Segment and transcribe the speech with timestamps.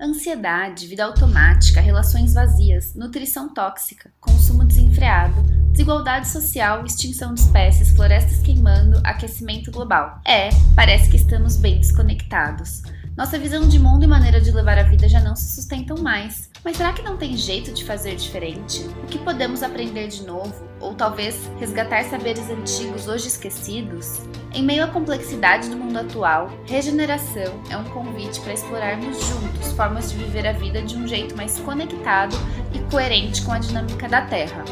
[0.00, 5.34] Ansiedade, vida automática, relações vazias, nutrição tóxica, consumo desenfreado,
[5.72, 10.20] desigualdade social, extinção de espécies, florestas queimando, aquecimento global.
[10.24, 12.82] É, parece que estamos bem desconectados.
[13.16, 16.48] Nossa visão de mundo e maneira de levar a vida já não se sustentam mais.
[16.64, 18.84] Mas será que não tem jeito de fazer diferente?
[19.02, 20.67] O que podemos aprender de novo?
[20.80, 24.20] Ou talvez resgatar saberes antigos hoje esquecidos?
[24.54, 30.10] Em meio à complexidade do mundo atual, regeneração é um convite para explorarmos juntos formas
[30.10, 32.36] de viver a vida de um jeito mais conectado
[32.72, 34.64] e coerente com a dinâmica da Terra.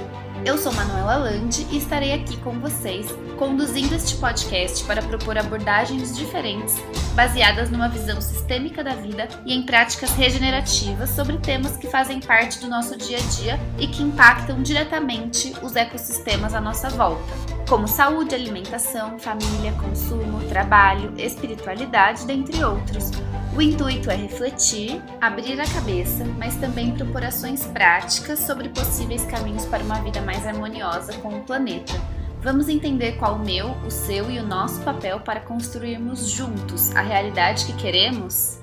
[0.47, 6.17] Eu sou Manuela Landi e estarei aqui com vocês, conduzindo este podcast para propor abordagens
[6.17, 6.77] diferentes,
[7.17, 12.61] baseadas numa visão sistêmica da vida e em práticas regenerativas sobre temas que fazem parte
[12.61, 17.25] do nosso dia a dia e que impactam diretamente os ecossistemas à nossa volta,
[17.69, 23.11] como saúde, alimentação, família, consumo, trabalho, espiritualidade, dentre outros
[23.57, 29.65] o intuito é refletir, abrir a cabeça, mas também propor ações práticas sobre possíveis caminhos
[29.65, 31.95] para uma vida mais harmoniosa com o planeta.
[32.43, 37.01] Vamos entender qual o meu, o seu e o nosso papel para construirmos juntos a
[37.01, 38.59] realidade que queremos?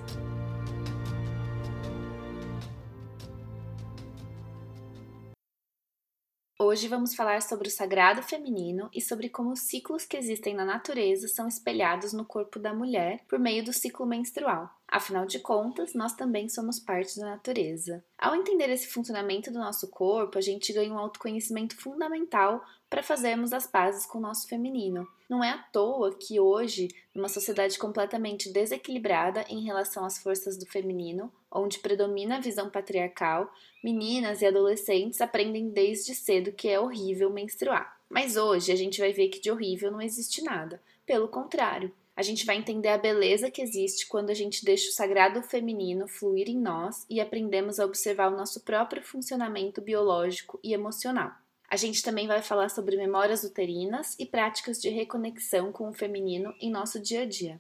[6.63, 10.63] Hoje vamos falar sobre o sagrado feminino e sobre como os ciclos que existem na
[10.63, 14.69] natureza são espelhados no corpo da mulher por meio do ciclo menstrual.
[14.87, 18.01] Afinal de contas, nós também somos parte da natureza.
[18.17, 23.51] Ao entender esse funcionamento do nosso corpo, a gente ganha um autoconhecimento fundamental para fazermos
[23.51, 25.05] as pazes com o nosso feminino.
[25.29, 30.65] Não é à toa que hoje, numa sociedade completamente desequilibrada em relação às forças do
[30.67, 37.29] feminino, onde predomina a visão patriarcal, meninas e adolescentes aprendem desde cedo que é horrível
[37.29, 37.97] menstruar.
[38.09, 40.81] Mas hoje a gente vai ver que de horrível não existe nada.
[41.05, 44.93] Pelo contrário, a gente vai entender a beleza que existe quando a gente deixa o
[44.93, 50.73] sagrado feminino fluir em nós e aprendemos a observar o nosso próprio funcionamento biológico e
[50.73, 51.31] emocional.
[51.67, 56.53] A gente também vai falar sobre memórias uterinas e práticas de reconexão com o feminino
[56.61, 57.59] em nosso dia a dia.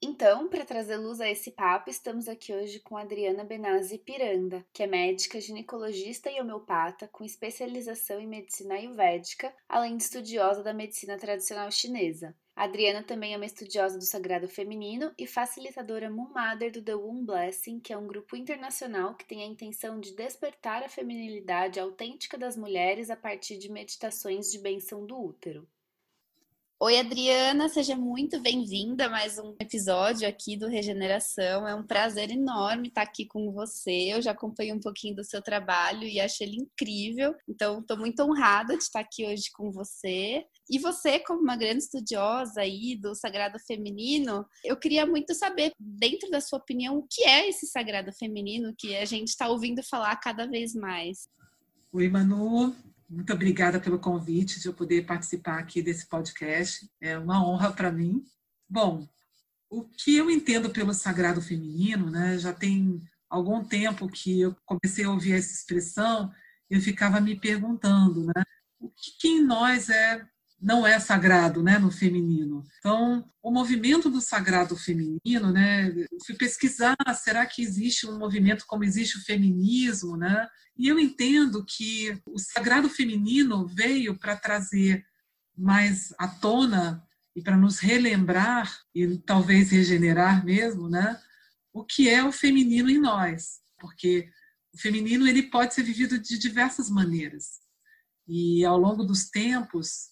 [0.00, 4.84] Então, para trazer luz a esse papo, estamos aqui hoje com Adriana Benazzi Piranda, que
[4.84, 11.18] é médica, ginecologista e homeopata com especialização em medicina ayurvédica, além de estudiosa da medicina
[11.18, 12.32] tradicional chinesa.
[12.54, 16.94] A Adriana também é uma estudiosa do sagrado feminino e facilitadora Moon Mother do The
[16.94, 21.80] Womb Blessing, que é um grupo internacional que tem a intenção de despertar a feminilidade
[21.80, 25.68] autêntica das mulheres a partir de meditações de benção do útero.
[26.80, 31.66] Oi, Adriana, seja muito bem-vinda a mais um episódio aqui do Regeneração.
[31.66, 33.90] É um prazer enorme estar aqui com você.
[33.90, 37.34] Eu já acompanhei um pouquinho do seu trabalho e achei ele incrível.
[37.48, 40.44] Então, estou muito honrada de estar aqui hoje com você.
[40.70, 46.30] E você, como uma grande estudiosa aí do sagrado feminino, eu queria muito saber, dentro
[46.30, 50.14] da sua opinião, o que é esse sagrado feminino que a gente está ouvindo falar
[50.18, 51.28] cada vez mais.
[51.92, 52.72] Oi, Manu.
[53.08, 56.90] Muito obrigada pelo convite de eu poder participar aqui desse podcast.
[57.00, 58.22] É uma honra para mim.
[58.68, 59.08] Bom,
[59.70, 65.04] o que eu entendo pelo sagrado feminino, né, já tem algum tempo que eu comecei
[65.04, 66.32] a ouvir essa expressão,
[66.68, 68.42] eu ficava me perguntando, né,
[68.78, 70.26] o que, que em nós é
[70.60, 72.64] não é sagrado, né, no feminino.
[72.78, 78.64] Então, o movimento do sagrado feminino, né, eu fui pesquisar, será que existe um movimento
[78.66, 80.48] como existe o feminismo, né?
[80.76, 85.04] E eu entendo que o sagrado feminino veio para trazer
[85.56, 87.04] mais à tona
[87.34, 91.20] e para nos relembrar e talvez regenerar mesmo, né,
[91.72, 94.28] o que é o feminino em nós, porque
[94.74, 97.60] o feminino ele pode ser vivido de diversas maneiras.
[98.26, 100.10] E ao longo dos tempos,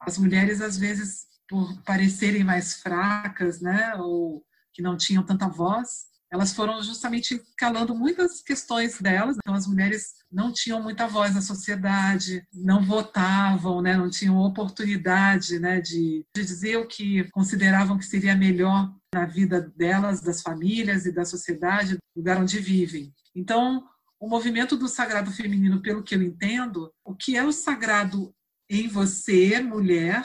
[0.00, 6.08] as mulheres, às vezes, por parecerem mais fracas, né, ou que não tinham tanta voz,
[6.30, 9.36] elas foram justamente calando muitas questões delas.
[9.38, 15.58] Então, as mulheres não tinham muita voz na sociedade, não votavam, né, não tinham oportunidade
[15.58, 21.06] né, de, de dizer o que consideravam que seria melhor na vida delas, das famílias
[21.06, 23.12] e da sociedade, do lugar onde vivem.
[23.34, 23.84] Então,
[24.20, 28.34] o movimento do sagrado feminino, pelo que eu entendo, o que é o sagrado
[28.68, 30.24] em você, mulher,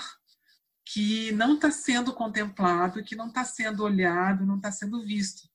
[0.86, 5.48] que não está sendo contemplado, que não está sendo olhado, não está sendo visto.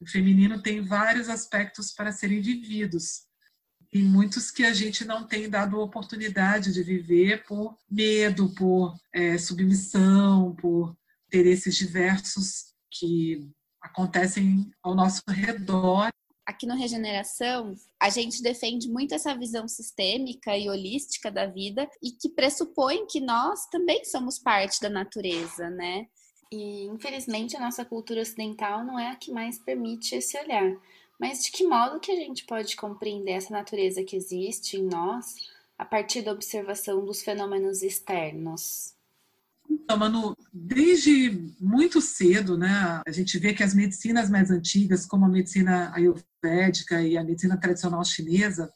[0.00, 3.22] O feminino tem vários aspectos para serem vividos.
[3.92, 9.38] E muitos que a gente não tem dado oportunidade de viver por medo, por é,
[9.38, 10.96] submissão, por
[11.28, 13.50] interesses diversos que
[13.80, 16.08] acontecem ao nosso redor
[16.46, 22.10] aqui no Regeneração, a gente defende muito essa visão sistêmica e holística da vida e
[22.10, 26.06] que pressupõe que nós também somos parte da natureza, né?
[26.50, 30.76] E infelizmente a nossa cultura ocidental não é a que mais permite esse olhar.
[31.18, 35.36] Mas de que modo que a gente pode compreender essa natureza que existe em nós
[35.78, 38.94] a partir da observação dos fenômenos externos?
[39.72, 45.24] Então, Manu, desde muito cedo, né, a gente vê que as medicinas mais antigas, como
[45.24, 48.70] a medicina ayurvédica e a medicina tradicional chinesa,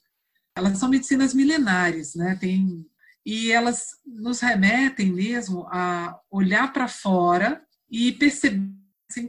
[0.57, 2.35] elas são medicinas milenares, né?
[2.37, 2.87] Tem
[3.27, 7.61] e elas nos remetem mesmo a olhar para fora
[7.91, 8.71] e perceber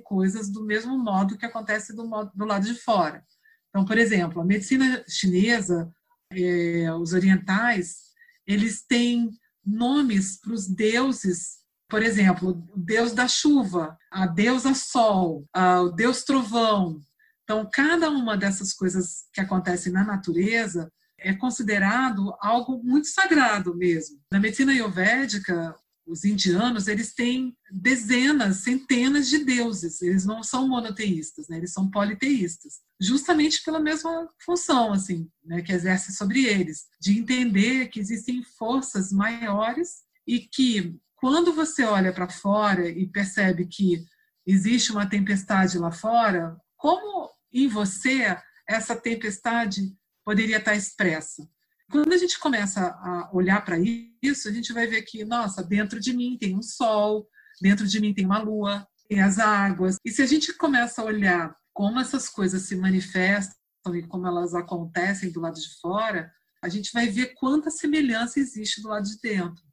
[0.04, 3.25] coisas do mesmo modo que acontece do, modo, do lado de fora.
[3.69, 5.92] Então, por exemplo, a medicina chinesa,
[6.31, 7.98] é, os orientais,
[8.46, 9.31] eles têm
[9.68, 11.58] nomes para os deuses,
[11.90, 17.00] por exemplo, o deus da chuva, a deusa sol, a, o deus trovão.
[17.44, 24.19] Então, cada uma dessas coisas que acontecem na natureza é considerado algo muito sagrado mesmo.
[24.31, 25.75] Na medicina ayurvédica,
[26.07, 30.01] os indianos, eles têm dezenas, centenas de deuses.
[30.01, 31.57] Eles não são monoteístas, né?
[31.57, 32.80] eles são politeístas.
[33.00, 39.12] Justamente pela mesma função, assim, né, que exerce sobre eles, de entender que existem forças
[39.12, 44.04] maiores e que quando você olha para fora e percebe que
[44.45, 48.38] existe uma tempestade lá fora, como em você
[48.68, 51.48] essa tempestade poderia estar expressa?
[51.89, 53.78] Quando a gente começa a olhar para
[54.22, 57.28] isso, a gente vai ver que, nossa, dentro de mim tem um sol,
[57.62, 59.95] dentro de mim tem uma lua, tem as águas.
[60.04, 63.56] E se a gente começa a olhar como essas coisas se manifestam
[63.95, 66.31] e como elas acontecem do lado de fora,
[66.62, 69.63] a gente vai ver quanta semelhança existe do lado de dentro.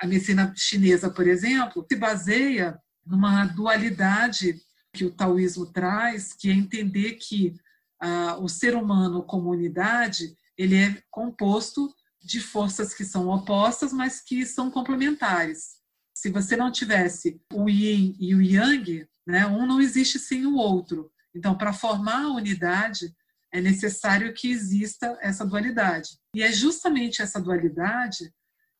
[0.00, 4.60] A medicina chinesa, por exemplo, se baseia numa dualidade
[4.92, 7.56] que o taoísmo traz, que é entender que
[8.00, 14.20] ah, o ser humano como unidade ele é composto de forças que são opostas, mas
[14.20, 15.76] que são complementares.
[16.14, 20.54] Se você não tivesse o yin e o yang, né, um não existe sem o
[20.54, 21.10] outro.
[21.34, 23.14] Então, para formar a unidade,
[23.52, 26.18] é necessário que exista essa dualidade.
[26.34, 28.32] E é justamente essa dualidade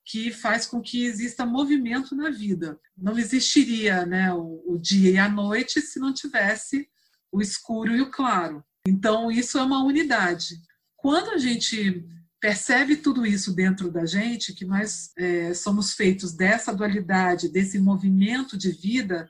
[0.05, 2.79] que faz com que exista movimento na vida.
[2.97, 6.89] Não existiria né, o, o dia e a noite se não tivesse
[7.31, 8.65] o escuro e o claro.
[8.87, 10.57] Então, isso é uma unidade.
[11.03, 12.07] Quando a gente
[12.41, 18.57] percebe tudo isso dentro da gente, que nós é, somos feitos dessa dualidade, desse movimento
[18.57, 19.29] de vida,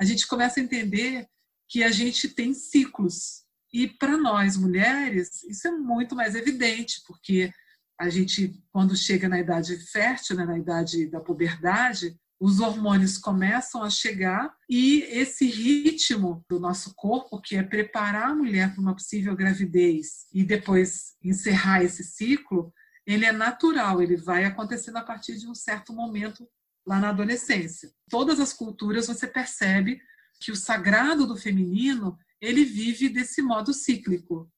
[0.00, 1.28] a gente começa a entender
[1.68, 3.44] que a gente tem ciclos.
[3.72, 7.52] E para nós mulheres, isso é muito mais evidente, porque
[7.96, 13.84] a gente, quando chega na idade fértil, né, na idade da puberdade, os hormônios começam
[13.84, 18.96] a chegar e esse ritmo do nosso corpo, que é preparar a mulher para uma
[18.96, 22.74] possível gravidez e depois encerrar esse ciclo,
[23.06, 26.44] ele é natural, ele vai acontecendo a partir de um certo momento
[26.84, 27.92] lá na adolescência.
[28.10, 30.00] Todas as culturas você percebe
[30.40, 34.50] que o sagrado do feminino, ele vive desse modo cíclico.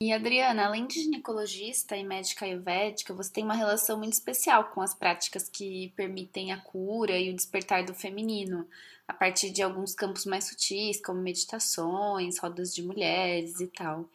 [0.00, 4.80] E Adriana, além de ginecologista e médica ayurvédica, você tem uma relação muito especial com
[4.80, 8.68] as práticas que permitem a cura e o despertar do feminino,
[9.06, 14.10] a partir de alguns campos mais sutis, como meditações, rodas de mulheres e tal.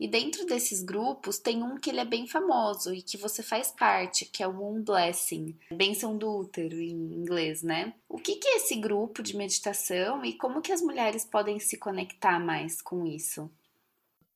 [0.00, 3.70] E dentro desses grupos tem um que ele é bem famoso e que você faz
[3.70, 7.92] parte, que é o Womb Blessing, bênção do útero em inglês, né?
[8.08, 11.76] O que, que é esse grupo de meditação e como que as mulheres podem se
[11.76, 13.50] conectar mais com isso?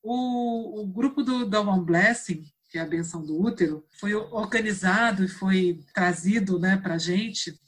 [0.03, 5.29] O, o grupo do One Blessing, que é a benção do útero, foi organizado e
[5.29, 7.59] foi trazido né, para a gente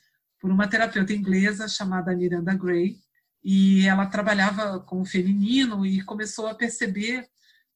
[0.41, 2.97] por uma terapeuta inglesa chamada Miranda Gray.
[3.43, 7.29] E ela trabalhava com o feminino e começou a perceber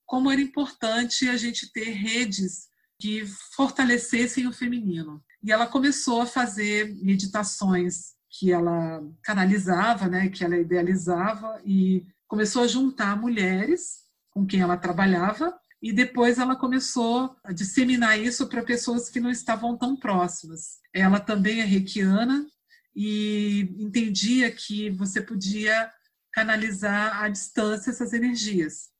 [0.04, 3.24] como era importante a gente ter redes que
[3.54, 5.22] fortalecessem o feminino.
[5.42, 12.62] E ela começou a fazer meditações que ela canalizava, né, que ela idealizava e começou
[12.62, 14.07] a juntar mulheres
[14.38, 15.52] com quem ela trabalhava
[15.82, 20.78] e depois ela começou a disseminar isso para pessoas que não estavam tão próximas.
[20.94, 22.46] Ela também é reikiana
[22.94, 25.90] e entendia que você podia
[26.32, 28.90] canalizar à distância essas energias.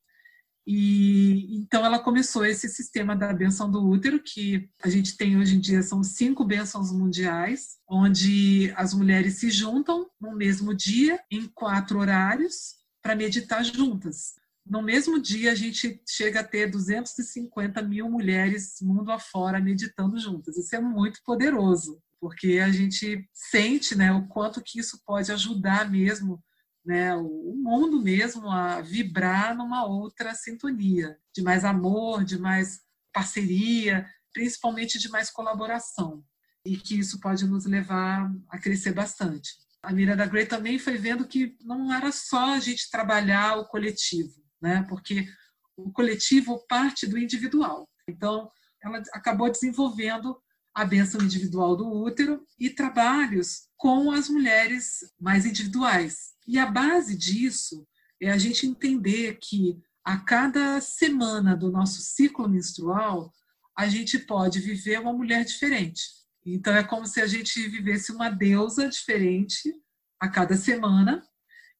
[0.66, 5.54] E então ela começou esse sistema da benção do útero, que a gente tem hoje
[5.56, 11.46] em dia são cinco bênçãos mundiais, onde as mulheres se juntam no mesmo dia, em
[11.46, 14.37] quatro horários, para meditar juntas
[14.68, 20.56] no mesmo dia a gente chega a ter 250 mil mulheres mundo afora meditando juntas.
[20.56, 25.90] Isso é muito poderoso, porque a gente sente né, o quanto que isso pode ajudar
[25.90, 26.42] mesmo
[26.88, 32.80] né, o mundo mesmo a vibrar numa outra sintonia, de mais amor, de mais
[33.12, 36.24] parceria, principalmente de mais colaboração.
[36.64, 39.50] E que isso pode nos levar a crescer bastante.
[39.82, 44.42] A Miranda Gray também foi vendo que não era só a gente trabalhar o coletivo,
[44.60, 44.84] né?
[44.88, 45.28] Porque
[45.76, 47.88] o coletivo parte do individual.
[48.08, 48.50] Então,
[48.82, 50.36] ela acabou desenvolvendo
[50.74, 56.34] a bênção individual do útero e trabalhos com as mulheres mais individuais.
[56.46, 57.86] E a base disso
[58.20, 63.32] é a gente entender que a cada semana do nosso ciclo menstrual,
[63.76, 66.02] a gente pode viver uma mulher diferente.
[66.44, 69.72] Então é como se a gente vivesse uma deusa diferente
[70.18, 71.22] a cada semana,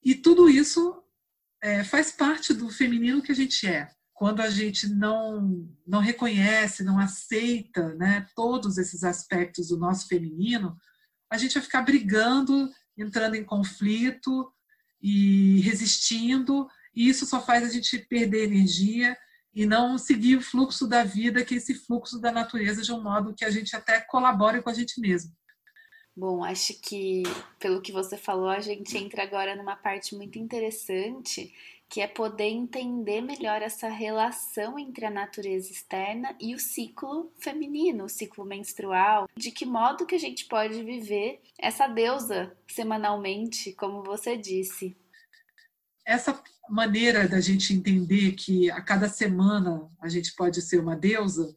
[0.05, 1.03] e tudo isso
[1.63, 3.89] é, faz parte do feminino que a gente é.
[4.13, 10.77] Quando a gente não, não reconhece, não aceita né, todos esses aspectos do nosso feminino,
[11.31, 14.53] a gente vai ficar brigando, entrando em conflito
[15.01, 19.17] e resistindo, e isso só faz a gente perder energia
[19.55, 23.03] e não seguir o fluxo da vida, que é esse fluxo da natureza, de um
[23.03, 25.33] modo que a gente até colabore com a gente mesmo.
[26.19, 27.23] Bom, acho que
[27.61, 31.55] pelo que você falou, a gente entra agora numa parte muito interessante,
[31.89, 38.07] que é poder entender melhor essa relação entre a natureza externa e o ciclo feminino,
[38.07, 44.03] o ciclo menstrual, de que modo que a gente pode viver essa deusa semanalmente, como
[44.03, 44.97] você disse.
[46.05, 51.57] Essa maneira da gente entender que a cada semana a gente pode ser uma deusa,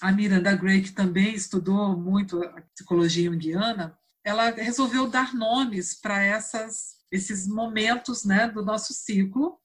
[0.00, 6.38] a Miranda Gray, que também estudou muito a psicologia junguiana, ela resolveu dar nomes para
[7.10, 9.58] esses momentos né, do nosso ciclo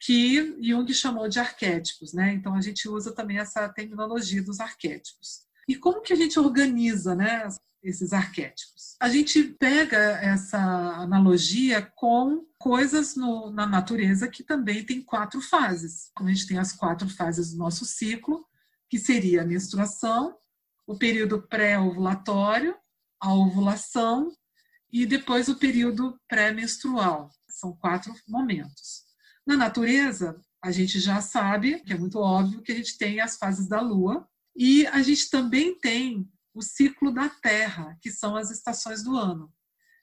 [0.00, 2.12] que Jung chamou de arquétipos.
[2.12, 2.32] Né?
[2.32, 5.46] Então, a gente usa também essa terminologia dos arquétipos.
[5.68, 7.46] E como que a gente organiza né,
[7.82, 8.96] esses arquétipos?
[9.00, 16.10] A gente pega essa analogia com coisas no, na natureza que também tem quatro fases.
[16.14, 18.46] Como a gente tem as quatro fases do nosso ciclo,
[18.88, 20.36] que seria a menstruação,
[20.86, 22.74] o período pré-ovulatório,
[23.20, 24.32] a ovulação
[24.90, 27.30] e depois o período pré-menstrual.
[27.48, 29.04] São quatro momentos.
[29.46, 33.36] Na natureza, a gente já sabe, que é muito óbvio, que a gente tem as
[33.36, 34.26] fases da Lua
[34.56, 39.52] e a gente também tem o ciclo da Terra, que são as estações do ano.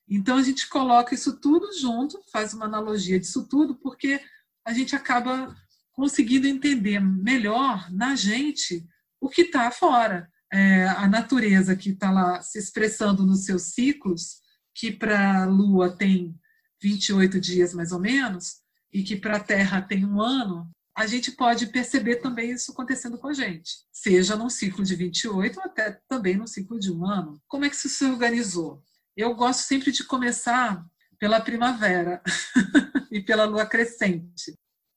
[0.07, 4.21] Então a gente coloca isso tudo junto, faz uma analogia disso tudo, porque
[4.63, 5.55] a gente acaba
[5.95, 8.85] conseguindo entender melhor na gente
[9.19, 10.29] o que está fora.
[10.53, 14.41] É, a natureza que está lá se expressando nos seus ciclos,
[14.73, 16.35] que para a Lua tem
[16.81, 18.57] 28 dias mais ou menos,
[18.93, 23.17] e que para a Terra tem um ano, a gente pode perceber também isso acontecendo
[23.17, 27.05] com a gente, seja num ciclo de 28 ou até também no ciclo de um
[27.05, 27.41] ano.
[27.47, 28.81] Como é que isso se organizou?
[29.15, 30.85] Eu gosto sempre de começar
[31.19, 32.21] pela primavera
[33.11, 34.53] e pela lua crescente.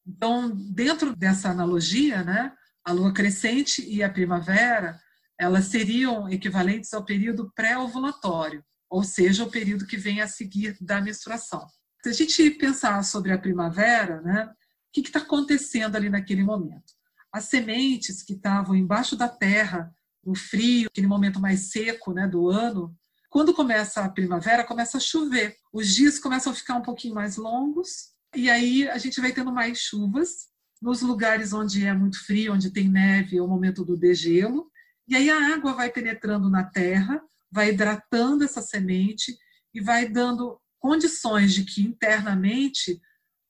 [0.08, 4.98] Então, dentro dessa analogia, né, a lua crescente e a primavera,
[5.38, 10.98] elas seriam equivalentes ao período pré-ovulatório, ou seja, o período que vem a seguir da
[10.98, 11.66] menstruação.
[12.02, 16.94] Se a gente pensar sobre a primavera, né, o que está acontecendo ali naquele momento?
[17.30, 19.92] As sementes que estavam embaixo da terra,
[20.24, 22.96] no frio, aquele momento mais seco né, do ano,
[23.28, 25.54] quando começa a primavera, começa a chover.
[25.70, 29.52] Os dias começam a ficar um pouquinho mais longos, e aí a gente vai tendo
[29.52, 30.48] mais chuvas.
[30.80, 34.70] Nos lugares onde é muito frio, onde tem neve, é o momento do degelo.
[35.08, 37.20] E aí a água vai penetrando na terra,
[37.50, 39.36] vai hidratando essa semente
[39.74, 43.00] e vai dando condições de que internamente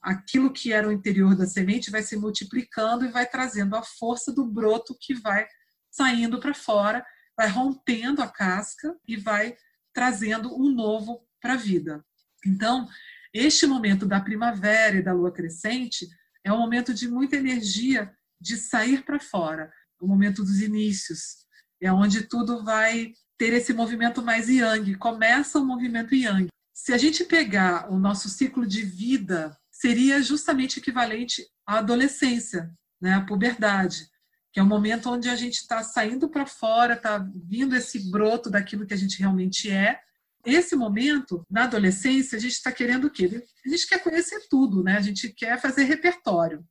[0.01, 4.33] aquilo que era o interior da semente vai se multiplicando e vai trazendo a força
[4.33, 5.47] do broto que vai
[5.91, 7.05] saindo para fora,
[7.37, 9.57] vai rompendo a casca e vai
[9.93, 12.05] trazendo um novo para a vida.
[12.47, 12.89] Então,
[13.33, 16.09] este momento da primavera e da lua crescente
[16.45, 19.71] é um momento de muita energia de sair para fora,
[20.01, 21.47] o momento dos inícios,
[21.81, 26.49] é onde tudo vai ter esse movimento mais yang, começa o movimento yang.
[26.75, 32.71] Se a gente pegar o nosso ciclo de vida, seria justamente equivalente à adolescência,
[33.01, 34.09] né, à puberdade,
[34.53, 38.51] que é o momento onde a gente está saindo para fora, está vindo esse broto
[38.51, 40.01] daquilo que a gente realmente é.
[40.45, 43.45] Esse momento, na adolescência, a gente está querendo o quê?
[43.66, 44.97] A gente quer conhecer tudo, né?
[44.97, 46.64] A gente quer fazer repertório,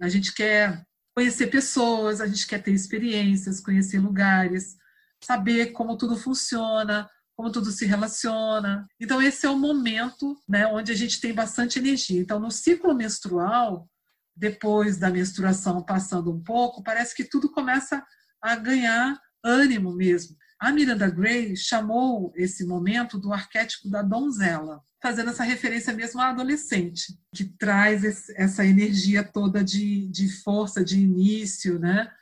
[0.00, 0.84] a gente quer
[1.14, 4.76] conhecer pessoas, a gente quer ter experiências, conhecer lugares,
[5.22, 8.86] saber como tudo funciona, como tudo se relaciona.
[8.98, 12.20] Então esse é o momento, né, onde a gente tem bastante energia.
[12.20, 13.88] Então no ciclo menstrual,
[14.36, 18.04] depois da menstruação passando um pouco, parece que tudo começa
[18.42, 20.36] a ganhar ânimo mesmo.
[20.60, 26.28] A Miranda Gray chamou esse momento do arquétipo da donzela, fazendo essa referência mesmo à
[26.28, 32.12] adolescente, que traz esse, essa energia toda de, de força, de início, né?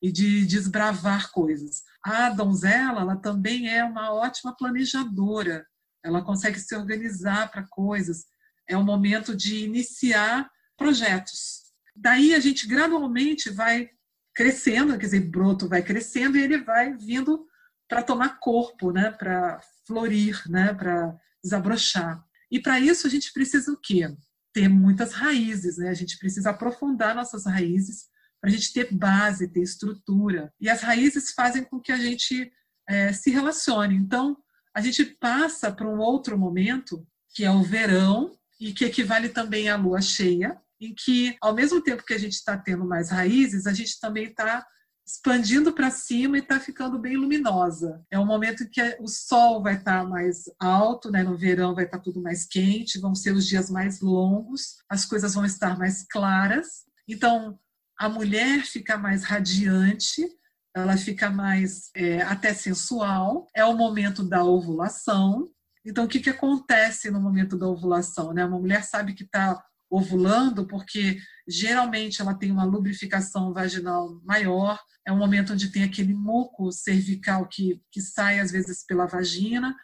[0.00, 1.82] E de desbravar coisas.
[2.00, 5.66] A donzela, ela também é uma ótima planejadora,
[6.02, 8.24] ela consegue se organizar para coisas.
[8.68, 11.72] É o momento de iniciar projetos.
[11.94, 13.90] daí a gente gradualmente vai
[14.32, 17.49] crescendo, quer dizer, broto vai crescendo e ele vai vindo
[17.90, 22.24] para tomar corpo, né, para florir, né, para desabrochar.
[22.48, 24.08] E para isso a gente precisa o quê?
[24.52, 25.88] Ter muitas raízes, né?
[25.88, 28.06] A gente precisa aprofundar nossas raízes
[28.40, 30.52] para a gente ter base, ter estrutura.
[30.60, 32.50] E as raízes fazem com que a gente
[32.88, 33.94] é, se relacione.
[33.94, 34.36] Então,
[34.74, 39.68] a gente passa para um outro momento, que é o verão, e que equivale também
[39.68, 43.66] à lua cheia, em que, ao mesmo tempo que a gente está tendo mais raízes,
[43.66, 44.66] a gente também está
[45.10, 48.04] expandindo para cima e está ficando bem luminosa.
[48.10, 51.22] É um momento em que o sol vai estar tá mais alto, né?
[51.22, 55.04] no verão vai estar tá tudo mais quente, vão ser os dias mais longos, as
[55.04, 56.84] coisas vão estar mais claras.
[57.08, 57.58] Então,
[57.98, 60.26] a mulher fica mais radiante,
[60.74, 63.46] ela fica mais é, até sensual.
[63.54, 65.50] É o momento da ovulação.
[65.84, 68.32] Então, o que, que acontece no momento da ovulação?
[68.32, 68.44] Né?
[68.44, 71.18] Uma mulher sabe que está ovulando porque
[71.48, 77.48] geralmente ela tem uma lubrificação vaginal maior, é um momento onde tem aquele muco cervical
[77.48, 79.74] que, que sai às vezes pela vagina,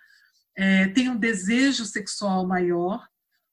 [0.56, 3.04] é, tem um desejo sexual maior.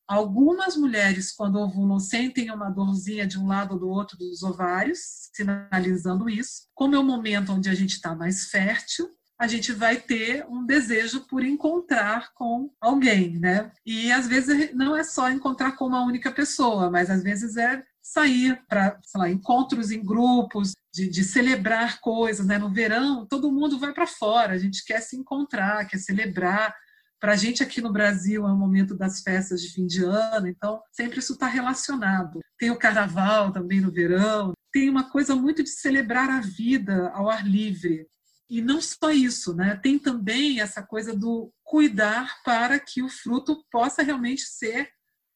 [0.08, 5.00] Algumas mulheres, quando ovulam, sentem uma dorzinha de um lado ou do outro dos ovários,
[5.34, 6.68] sinalizando isso.
[6.76, 9.10] Como é o momento onde a gente está mais fértil,
[9.44, 13.74] a gente vai ter um desejo por encontrar com alguém, né?
[13.86, 17.84] E às vezes não é só encontrar com uma única pessoa, mas às vezes é
[18.02, 18.98] sair para,
[19.30, 22.58] encontros em grupos, de, de, celebrar coisas, né?
[22.58, 26.74] No verão, todo mundo vai para fora, a gente quer se encontrar, quer celebrar.
[27.20, 30.48] Para a gente aqui no Brasil é o momento das festas de fim de ano,
[30.48, 32.40] então sempre isso está relacionado.
[32.58, 37.30] Tem o carnaval também no verão, tem uma coisa muito de celebrar a vida ao
[37.30, 38.08] ar livre.
[38.50, 39.76] E não só isso, né?
[39.76, 44.92] tem também essa coisa do cuidar para que o fruto possa realmente ser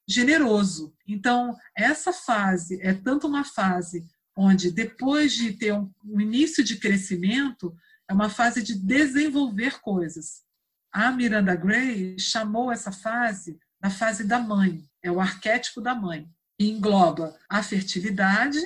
[0.07, 0.93] generoso.
[1.07, 7.75] Então, essa fase é tanto uma fase onde, depois de ter um, início de crescimento,
[8.07, 10.43] é uma fase de desenvolver coisas.
[10.91, 16.29] A Miranda Gray chamou essa fase da fase da mãe, é o arquétipo da mãe.
[16.59, 18.59] E engloba a fertilidade,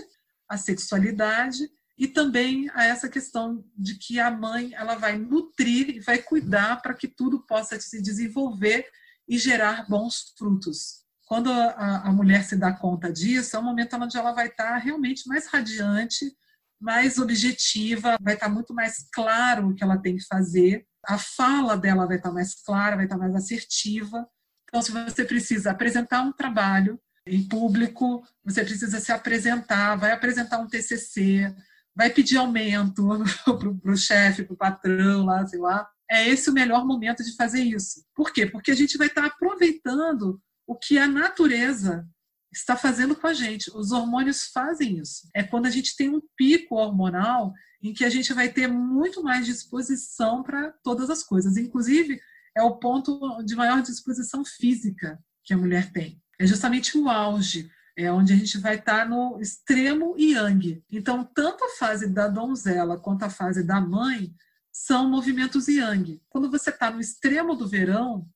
[0.47, 1.69] a sexualidade
[2.01, 6.81] e também a essa questão de que a mãe ela vai nutrir e vai cuidar
[6.81, 8.87] para que tudo possa se desenvolver
[9.29, 11.03] e gerar bons frutos.
[11.27, 14.77] Quando a, a mulher se dá conta disso, é um momento onde ela vai estar
[14.77, 16.35] realmente mais radiante,
[16.79, 21.77] mais objetiva, vai estar muito mais claro o que ela tem que fazer, a fala
[21.77, 24.27] dela vai estar mais clara, vai estar mais assertiva.
[24.67, 30.57] Então, se você precisa apresentar um trabalho em público, você precisa se apresentar, vai apresentar
[30.57, 31.53] um TCC,
[31.95, 33.05] vai pedir aumento
[33.81, 35.87] para o chefe, para o patrão, lá, sei lá.
[36.09, 38.03] É esse o melhor momento de fazer isso.
[38.15, 38.45] Por quê?
[38.45, 42.05] Porque a gente vai estar aproveitando o que a natureza
[42.53, 43.71] está fazendo com a gente.
[43.73, 45.29] Os hormônios fazem isso.
[45.33, 49.23] É quando a gente tem um pico hormonal em que a gente vai ter muito
[49.23, 51.57] mais disposição para todas as coisas.
[51.57, 52.19] Inclusive,
[52.55, 56.21] é o ponto de maior disposição física que a mulher tem.
[56.39, 60.83] É justamente o auge é onde a gente vai estar no extremo yang.
[60.91, 64.33] Então, tanto a fase da donzela quanto a fase da mãe
[64.71, 66.21] são movimentos yang.
[66.29, 68.27] Quando você está no extremo do verão,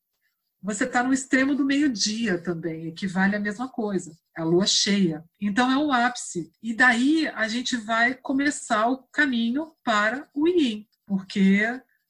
[0.61, 5.23] você está no extremo do meio-dia também, equivale à mesma coisa, a lua cheia.
[5.39, 6.51] Então é o ápice.
[6.61, 11.61] E daí a gente vai começar o caminho para o yin, porque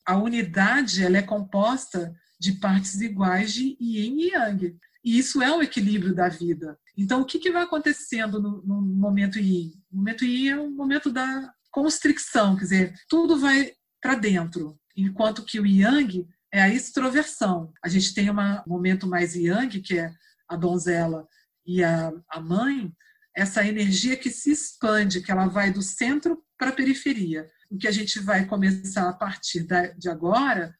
[0.06, 4.80] a unidade ela é composta de partes iguais de yin e yang.
[5.04, 6.80] E isso é o equilíbrio da vida.
[6.98, 9.74] Então, o que, que vai acontecendo no, no momento yin?
[9.92, 15.44] O momento yin é o momento da constricção, quer dizer, tudo vai para dentro, enquanto
[15.44, 17.74] que o yang é a extroversão.
[17.84, 20.14] A gente tem um momento mais yang, que é
[20.48, 21.28] a donzela
[21.66, 22.94] e a, a mãe,
[23.36, 27.50] essa energia que se expande, que ela vai do centro para a periferia.
[27.70, 30.74] O que a gente vai começar a partir de agora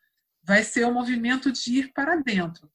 [0.44, 2.72] vai ser o movimento de ir para dentro.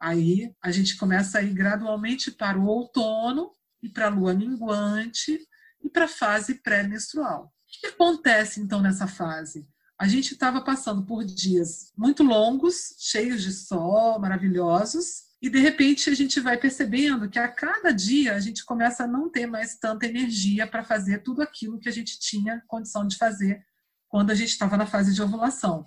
[0.00, 3.50] Aí a gente começa a ir gradualmente para o outono
[3.82, 5.38] e para a lua minguante
[5.82, 7.44] e para a fase pré-menstrual.
[7.44, 9.68] O que acontece então nessa fase?
[9.98, 16.08] A gente estava passando por dias muito longos, cheios de sol, maravilhosos, e de repente
[16.08, 19.76] a gente vai percebendo que a cada dia a gente começa a não ter mais
[19.76, 23.62] tanta energia para fazer tudo aquilo que a gente tinha condição de fazer
[24.08, 25.86] quando a gente estava na fase de ovulação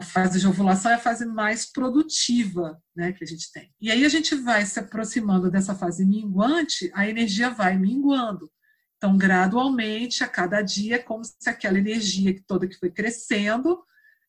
[0.00, 3.70] a fase de ovulação é a fase mais produtiva né, que a gente tem.
[3.78, 8.50] E aí a gente vai se aproximando dessa fase minguante, a energia vai minguando.
[8.96, 13.78] Então, gradualmente, a cada dia, é como se aquela energia toda que foi crescendo,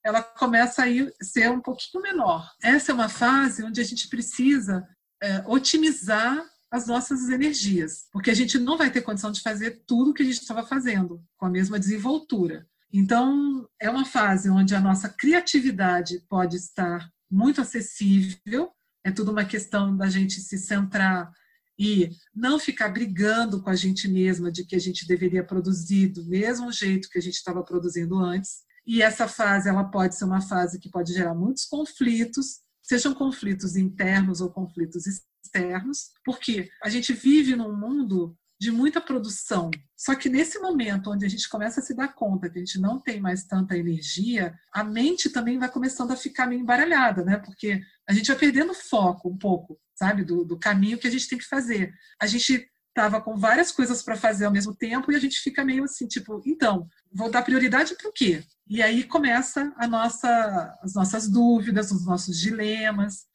[0.04, 2.52] ela começa a ir, ser um pouquinho menor.
[2.62, 4.86] Essa é uma fase onde a gente precisa
[5.24, 10.12] é, otimizar as nossas energias, porque a gente não vai ter condição de fazer tudo
[10.12, 12.68] o que a gente estava fazendo com a mesma desenvoltura.
[12.94, 18.70] Então, é uma fase onde a nossa criatividade pode estar muito acessível,
[19.04, 21.32] é tudo uma questão da gente se centrar
[21.80, 26.26] e não ficar brigando com a gente mesma de que a gente deveria produzir do
[26.26, 28.60] mesmo jeito que a gente estava produzindo antes.
[28.86, 33.76] E essa fase ela pode ser uma fase que pode gerar muitos conflitos, sejam conflitos
[33.76, 39.72] internos ou conflitos externos, porque a gente vive num mundo de muita produção.
[39.98, 42.80] Só que nesse momento onde a gente começa a se dar conta que a gente
[42.80, 47.38] não tem mais tanta energia, a mente também vai começando a ficar meio embaralhada, né?
[47.38, 51.28] Porque a gente vai perdendo foco um pouco, sabe, do, do caminho que a gente
[51.28, 51.92] tem que fazer.
[52.22, 55.66] A gente estava com várias coisas para fazer ao mesmo tempo e a gente fica
[55.66, 58.44] meio assim, tipo, então, vou dar prioridade para o quê?
[58.68, 63.26] E aí começa a nossa, as nossas dúvidas, os nossos dilemas,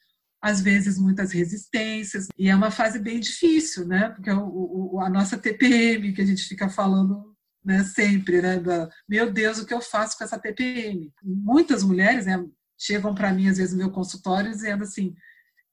[0.47, 4.11] às vezes muitas resistências, e é uma fase bem difícil, né?
[4.11, 8.61] Porque o, o, a nossa TPM, que a gente fica falando né, sempre, né?
[8.61, 11.13] Da, Meu Deus, o que eu faço com essa TPM?
[11.21, 12.45] Muitas mulheres né,
[12.79, 15.17] chegam para mim, às vezes, no meu consultório, dizendo assim: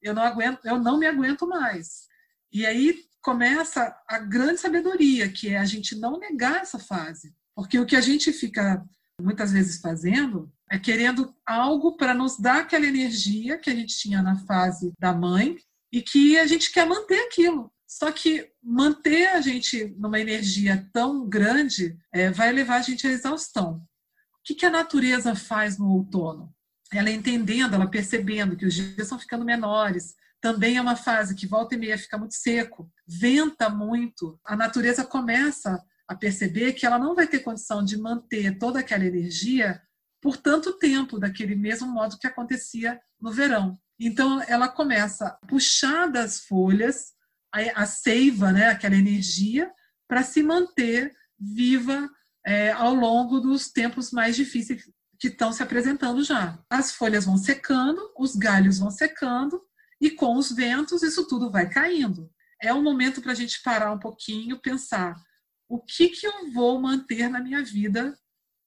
[0.02, 2.08] eu não aguento, eu não me aguento mais.
[2.52, 7.32] E aí começa a grande sabedoria, que é a gente não negar essa fase.
[7.54, 8.84] Porque o que a gente fica
[9.22, 14.22] muitas vezes fazendo é querendo algo para nos dar aquela energia que a gente tinha
[14.22, 15.56] na fase da mãe
[15.92, 17.72] e que a gente quer manter aquilo.
[17.86, 23.10] Só que manter a gente numa energia tão grande é, vai levar a gente à
[23.10, 23.76] exaustão.
[23.76, 26.52] O que, que a natureza faz no outono?
[26.92, 31.46] Ela entendendo, ela percebendo que os dias estão ficando menores, também é uma fase que
[31.46, 34.38] volta e meia fica muito seco, venta muito.
[34.44, 39.06] A natureza começa a perceber que ela não vai ter condição de manter toda aquela
[39.06, 39.80] energia
[40.24, 43.78] por tanto tempo, daquele mesmo modo que acontecia no verão.
[44.00, 47.12] Então, ela começa a puxar das folhas
[47.52, 49.70] a, a seiva, né, aquela energia,
[50.08, 52.08] para se manter viva
[52.42, 54.88] é, ao longo dos tempos mais difíceis
[55.20, 56.58] que estão se apresentando já.
[56.70, 59.60] As folhas vão secando, os galhos vão secando,
[60.00, 62.30] e com os ventos isso tudo vai caindo.
[62.62, 65.22] É um momento para a gente parar um pouquinho, pensar
[65.68, 68.18] o que, que eu vou manter na minha vida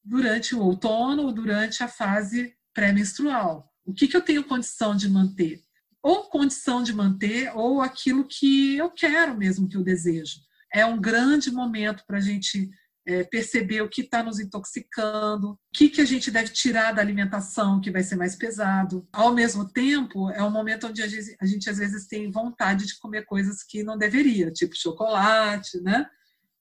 [0.07, 3.71] durante o outono ou durante a fase pré-menstrual.
[3.85, 5.61] O que, que eu tenho condição de manter?
[6.01, 10.39] Ou condição de manter, ou aquilo que eu quero mesmo, que eu desejo.
[10.73, 12.69] É um grande momento para a gente
[13.05, 17.01] é, perceber o que está nos intoxicando, o que, que a gente deve tirar da
[17.01, 19.07] alimentação, que vai ser mais pesado.
[19.11, 22.85] Ao mesmo tempo, é um momento onde a gente, a gente às vezes tem vontade
[22.85, 26.05] de comer coisas que não deveria, tipo chocolate, né?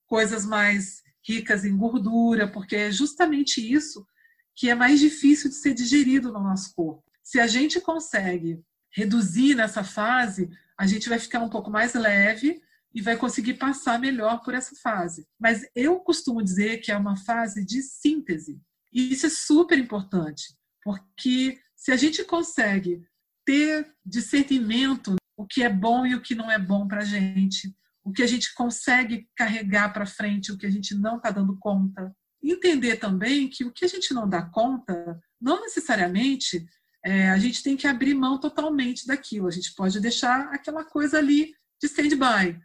[0.06, 4.06] coisas mais ricas em gordura, porque é justamente isso
[4.54, 7.04] que é mais difícil de ser digerido no nosso corpo.
[7.22, 8.62] Se a gente consegue
[8.94, 12.62] reduzir nessa fase, a gente vai ficar um pouco mais leve
[12.94, 15.26] e vai conseguir passar melhor por essa fase.
[15.38, 18.58] Mas eu costumo dizer que é uma fase de síntese.
[18.90, 23.02] E isso é super importante, porque se a gente consegue
[23.44, 27.76] ter discernimento o que é bom e o que não é bom para a gente,
[28.06, 31.58] o que a gente consegue carregar para frente, o que a gente não está dando
[31.58, 32.14] conta.
[32.40, 36.64] Entender também que o que a gente não dá conta, não necessariamente
[37.04, 39.48] é, a gente tem que abrir mão totalmente daquilo.
[39.48, 42.56] A gente pode deixar aquela coisa ali de stand-by.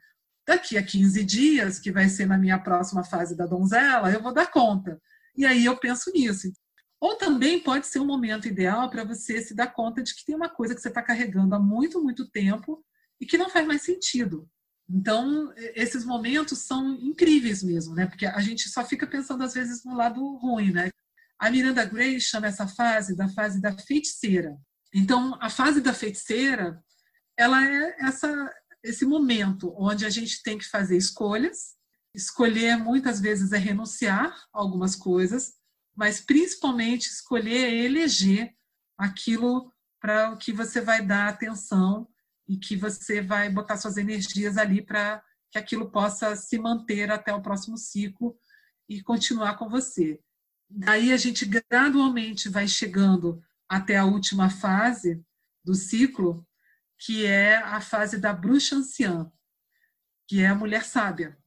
[0.47, 4.31] Daqui a 15 dias, que vai ser na minha próxima fase da donzela, eu vou
[4.31, 5.01] dar conta.
[5.35, 6.51] E aí eu penso nisso.
[6.99, 10.35] Ou também pode ser um momento ideal para você se dar conta de que tem
[10.35, 12.85] uma coisa que você está carregando há muito, muito tempo
[13.19, 14.47] e que não faz mais sentido.
[14.93, 18.07] Então, esses momentos são incríveis mesmo, né?
[18.07, 20.91] Porque a gente só fica pensando às vezes no lado ruim, né?
[21.39, 24.57] A Miranda Gray chama essa fase da fase da feiticeira.
[24.93, 26.83] Então, a fase da feiticeira,
[27.37, 28.51] ela é essa
[28.83, 31.75] esse momento onde a gente tem que fazer escolhas.
[32.13, 35.53] Escolher muitas vezes é renunciar a algumas coisas,
[35.95, 38.53] mas principalmente escolher é eleger
[38.97, 42.07] aquilo para o que você vai dar atenção
[42.51, 47.33] e que você vai botar suas energias ali para que aquilo possa se manter até
[47.33, 48.37] o próximo ciclo
[48.89, 50.19] e continuar com você.
[50.69, 55.23] Daí a gente gradualmente vai chegando até a última fase
[55.63, 56.45] do ciclo,
[56.99, 59.31] que é a fase da bruxa anciã,
[60.27, 61.37] que é a mulher sábia.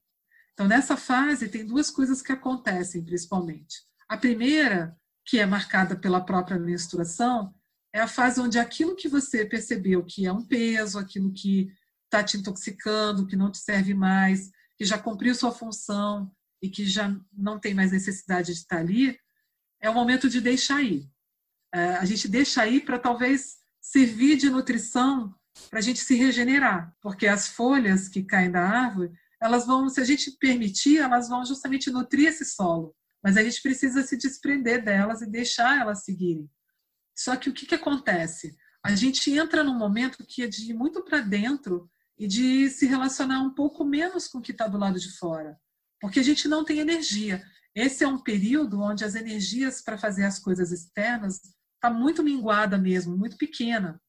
[0.54, 3.82] Então, nessa fase, tem duas coisas que acontecem, principalmente.
[4.08, 7.54] A primeira, que é marcada pela própria menstruação,
[7.94, 11.72] é a fase onde aquilo que você percebeu que é um peso, aquilo que
[12.06, 16.28] está te intoxicando, que não te serve mais, que já cumpriu sua função
[16.60, 19.16] e que já não tem mais necessidade de estar ali,
[19.80, 21.08] é o momento de deixar ir.
[21.72, 25.32] É, a gente deixa ir para talvez servir de nutrição
[25.70, 30.00] para a gente se regenerar, porque as folhas que caem da árvore, elas vão, se
[30.00, 34.82] a gente permitir, elas vão justamente nutrir esse solo, mas a gente precisa se desprender
[34.82, 36.50] delas e deixar elas seguirem.
[37.14, 38.56] Só que o que, que acontece?
[38.82, 42.86] A gente entra num momento que é de ir muito para dentro e de se
[42.86, 45.58] relacionar um pouco menos com o que está do lado de fora,
[46.00, 47.42] porque a gente não tem energia.
[47.74, 51.40] Esse é um período onde as energias para fazer as coisas externas
[51.74, 54.00] está muito minguada mesmo, muito pequena.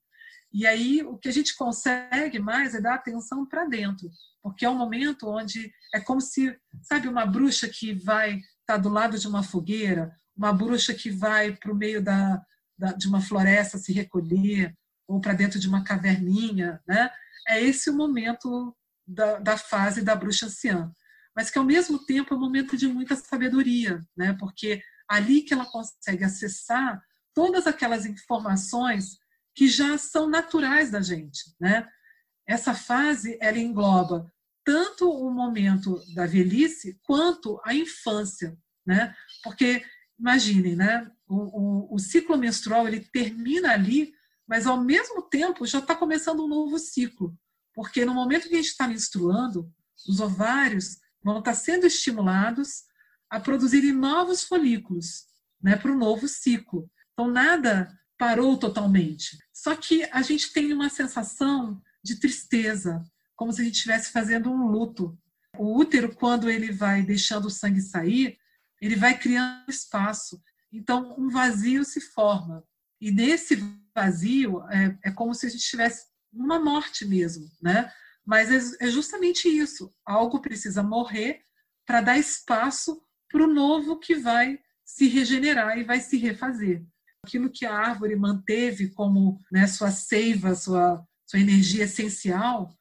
[0.53, 4.09] E aí o que a gente consegue mais é dar atenção para dentro,
[4.41, 8.77] porque é um momento onde é como se, sabe, uma bruxa que vai estar tá
[8.77, 12.41] do lado de uma fogueira, uma bruxa que vai para o meio da,
[12.97, 14.75] de uma floresta se recolher,
[15.07, 17.09] ou para dentro de uma caverninha, né?
[17.47, 18.75] É esse o momento
[19.07, 20.91] da, da fase da bruxa anciã.
[21.35, 24.35] Mas que ao mesmo tempo é um momento de muita sabedoria, né?
[24.39, 27.01] Porque ali que ela consegue acessar
[27.33, 29.17] todas aquelas informações
[29.53, 31.87] que já são naturais da gente, né?
[32.47, 34.31] Essa fase ela engloba
[34.63, 39.15] tanto o momento da velhice quanto a infância, né?
[39.43, 39.83] Porque
[40.17, 41.11] imaginem, né?
[41.27, 44.13] O, o, o ciclo menstrual ele termina ali,
[44.47, 47.35] mas ao mesmo tempo já está começando um novo ciclo,
[47.73, 49.71] porque no momento que a gente está menstruando,
[50.07, 52.83] os ovários vão estar tá sendo estimulados
[53.29, 55.25] a produzirem novos folículos,
[55.61, 55.75] né?
[55.75, 56.89] Para o novo ciclo.
[57.13, 59.37] Então nada parou totalmente.
[59.53, 63.03] Só que a gente tem uma sensação de tristeza,
[63.35, 65.17] como se a gente estivesse fazendo um luto.
[65.57, 68.37] O útero, quando ele vai deixando o sangue sair,
[68.81, 70.41] ele vai criando espaço.
[70.71, 72.63] Então, um vazio se forma.
[72.99, 73.57] E nesse
[73.95, 77.91] vazio, é, é como se a gente estivesse numa morte mesmo, né?
[78.25, 79.93] Mas é, é justamente isso.
[80.05, 81.41] Algo precisa morrer
[81.85, 86.85] para dar espaço para o novo que vai se regenerar e vai se refazer
[87.25, 92.71] aquilo que a árvore manteve como né, sua seiva, sua, sua energia essencial,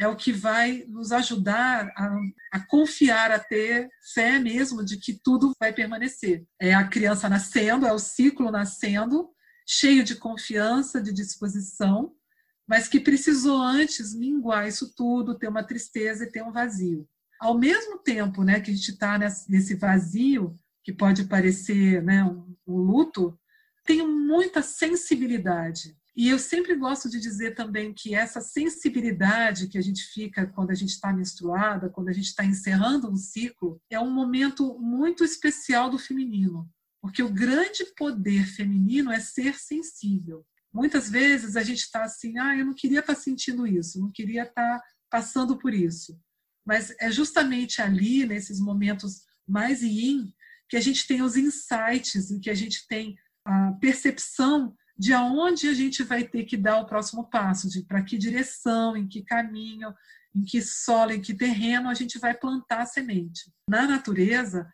[0.00, 2.10] é o que vai nos ajudar a,
[2.52, 6.46] a, confiar, a ter fé mesmo de que tudo vai permanecer.
[6.58, 9.28] É a criança nascendo, é o ciclo nascendo,
[9.68, 12.14] cheio de confiança, de disposição,
[12.66, 17.06] mas que precisou antes minguar isso tudo, ter uma tristeza e ter um vazio.
[17.38, 22.56] Ao mesmo tempo né, que a gente está nesse vazio, que pode parecer né, um,
[22.66, 23.38] um luto,
[23.84, 25.94] tenho muita sensibilidade.
[26.20, 30.70] E eu sempre gosto de dizer também que essa sensibilidade que a gente fica quando
[30.70, 35.24] a gente está menstruada, quando a gente está encerrando um ciclo, é um momento muito
[35.24, 36.68] especial do feminino.
[37.00, 40.44] Porque o grande poder feminino é ser sensível.
[40.70, 44.12] Muitas vezes a gente está assim, ah, eu não queria estar tá sentindo isso, não
[44.12, 46.20] queria estar tá passando por isso.
[46.66, 50.30] Mas é justamente ali, nesses momentos mais yin,
[50.68, 55.68] que a gente tem os insights, em que a gente tem a percepção de aonde
[55.68, 59.22] a gente vai ter que dar o próximo passo, de para que direção, em que
[59.22, 59.94] caminho,
[60.34, 63.52] em que solo, em que terreno a gente vai plantar a semente.
[63.68, 64.70] Na natureza,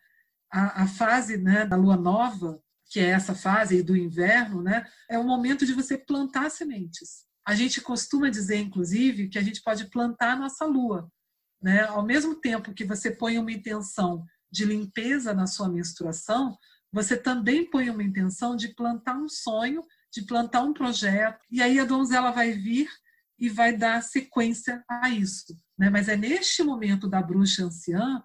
[0.51, 5.17] a, a fase né, da lua nova, que é essa fase do inverno, né, é
[5.17, 7.25] o momento de você plantar sementes.
[7.45, 11.09] A gente costuma dizer, inclusive, que a gente pode plantar a nossa lua.
[11.61, 11.83] Né?
[11.83, 16.57] Ao mesmo tempo que você põe uma intenção de limpeza na sua menstruação,
[16.91, 21.79] você também põe uma intenção de plantar um sonho, de plantar um projeto, e aí
[21.79, 22.89] a donzela vai vir
[23.39, 25.55] e vai dar sequência a isso.
[25.77, 25.89] Né?
[25.89, 28.23] Mas é neste momento da bruxa anciã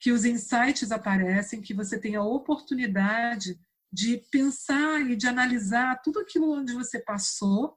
[0.00, 3.58] que os insights aparecem, que você tem a oportunidade
[3.92, 7.76] de pensar e de analisar tudo aquilo onde você passou.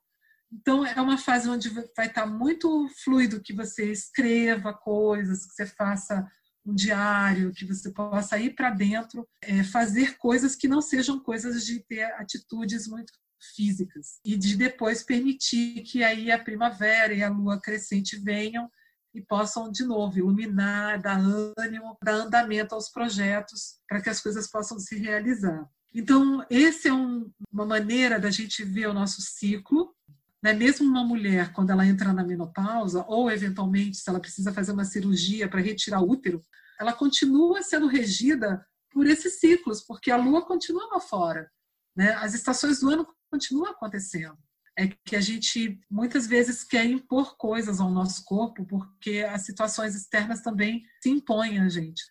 [0.51, 5.65] Então, é uma fase onde vai estar muito fluido que você escreva coisas, que você
[5.65, 6.29] faça
[6.65, 11.65] um diário, que você possa ir para dentro, é, fazer coisas que não sejam coisas
[11.65, 13.13] de ter atitudes muito
[13.55, 18.69] físicas e de depois permitir que aí a primavera e a lua crescente venham
[19.13, 21.19] e possam de novo iluminar, dar
[21.57, 25.67] ânimo, dar andamento aos projetos para que as coisas possam se realizar.
[25.93, 29.95] Então, esse é um, uma maneira da gente ver o nosso ciclo
[30.41, 30.53] né?
[30.53, 34.85] Mesmo uma mulher, quando ela entra na menopausa, ou eventualmente, se ela precisa fazer uma
[34.85, 36.41] cirurgia para retirar o útero,
[36.79, 41.51] ela continua sendo regida por esses ciclos, porque a lua continua lá fora.
[41.95, 42.13] Né?
[42.13, 44.37] As estações do ano continuam acontecendo.
[44.77, 49.95] É que a gente muitas vezes quer impor coisas ao nosso corpo, porque as situações
[49.95, 52.01] externas também se impõem a gente.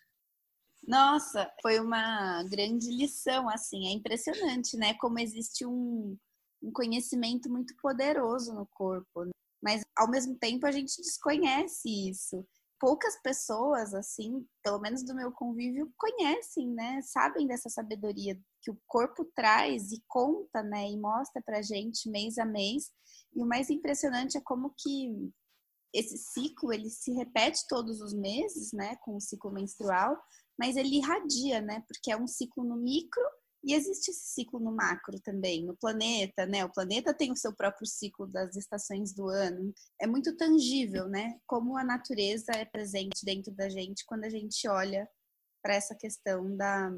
[0.87, 4.93] Nossa, foi uma grande lição, assim, é impressionante, né?
[4.95, 6.17] Como existe um,
[6.61, 9.31] um conhecimento muito poderoso no corpo, né?
[9.61, 12.45] mas ao mesmo tempo a gente desconhece isso.
[12.79, 17.01] Poucas pessoas, assim, pelo menos do meu convívio, conhecem, né?
[17.01, 20.89] Sabem dessa sabedoria que o corpo traz e conta, né?
[20.89, 22.91] E mostra pra gente mês a mês.
[23.35, 25.31] E o mais impressionante é como que
[25.93, 28.95] esse ciclo, ele se repete todos os meses, né?
[28.97, 30.17] Com o ciclo menstrual,
[30.57, 31.83] mas ele irradia, né?
[31.87, 33.23] Porque é um ciclo no micro
[33.63, 36.63] e existe esse ciclo no macro também, no planeta, né?
[36.63, 39.73] O planeta tem o seu próprio ciclo das estações do ano.
[39.99, 41.37] É muito tangível, né?
[41.45, 45.09] Como a natureza é presente dentro da gente quando a gente olha
[45.61, 46.89] para essa questão da,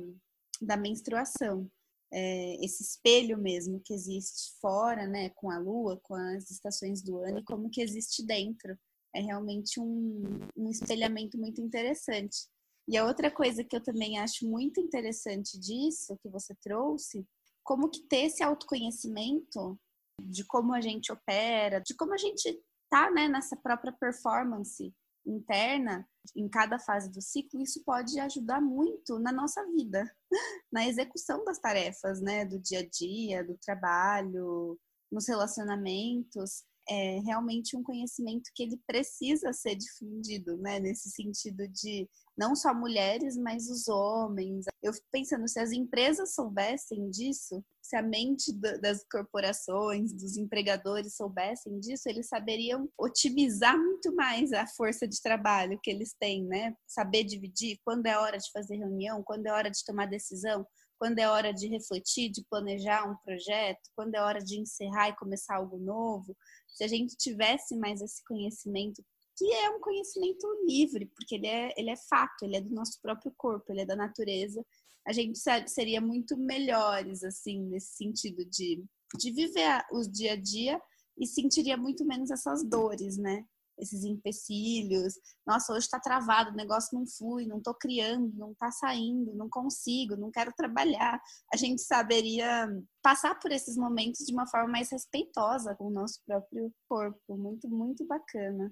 [0.61, 1.69] da menstruação.
[2.13, 5.29] É, esse espelho mesmo que existe fora, né?
[5.31, 8.77] Com a lua, com as estações do ano e como que existe dentro.
[9.15, 12.47] É realmente um, um espelhamento muito interessante.
[12.91, 17.25] E a outra coisa que eu também acho muito interessante disso, que você trouxe,
[17.63, 19.79] como que ter esse autoconhecimento
[20.21, 24.93] de como a gente opera, de como a gente tá, né, nessa própria performance
[25.25, 30.03] interna em cada fase do ciclo, isso pode ajudar muito na nossa vida,
[30.69, 34.77] na execução das tarefas, né, do dia a dia, do trabalho,
[35.09, 40.79] nos relacionamentos é realmente um conhecimento que ele precisa ser difundido, né?
[40.79, 42.09] Nesse sentido de
[42.41, 44.65] não só mulheres, mas os homens.
[44.81, 48.51] Eu fico pensando, se as empresas soubessem disso, se a mente
[48.81, 55.79] das corporações, dos empregadores soubessem disso, eles saberiam otimizar muito mais a força de trabalho
[55.83, 56.75] que eles têm, né?
[56.87, 60.65] Saber dividir quando é hora de fazer reunião, quando é hora de tomar decisão,
[60.97, 65.15] quando é hora de refletir, de planejar um projeto, quando é hora de encerrar e
[65.15, 66.35] começar algo novo,
[66.67, 69.03] se a gente tivesse mais esse conhecimento,
[69.41, 73.01] que é um conhecimento livre, porque ele é, ele é fato, ele é do nosso
[73.01, 74.63] próprio corpo, ele é da natureza,
[75.07, 78.85] a gente seria muito melhores, assim, nesse sentido de,
[79.17, 80.79] de viver o dia a dia
[81.17, 83.43] e sentiria muito menos essas dores, né?
[83.79, 85.15] esses empecilhos.
[85.43, 89.49] Nossa, hoje está travado, o negócio não flui, não estou criando, não está saindo, não
[89.49, 91.19] consigo, não quero trabalhar.
[91.51, 92.69] A gente saberia
[93.01, 97.35] passar por esses momentos de uma forma mais respeitosa com o nosso próprio corpo.
[97.35, 98.71] Muito, muito bacana.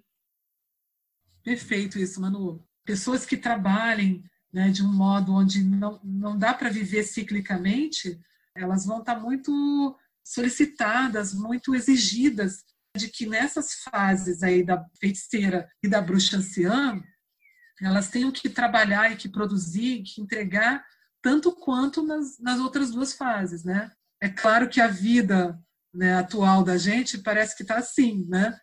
[1.44, 2.64] Perfeito isso, Manu.
[2.86, 8.20] Pessoas que trabalhem né, de um modo onde não, não dá para viver ciclicamente,
[8.56, 12.64] elas vão estar tá muito solicitadas, muito exigidas
[12.96, 17.02] de que nessas fases aí da feiticeira e da bruxa anciã,
[17.82, 20.84] elas tenham que trabalhar e que produzir, que entregar
[21.22, 23.92] tanto quanto nas, nas outras duas fases, né?
[24.22, 25.58] É claro que a vida
[25.94, 28.60] né, atual da gente parece que está assim, né?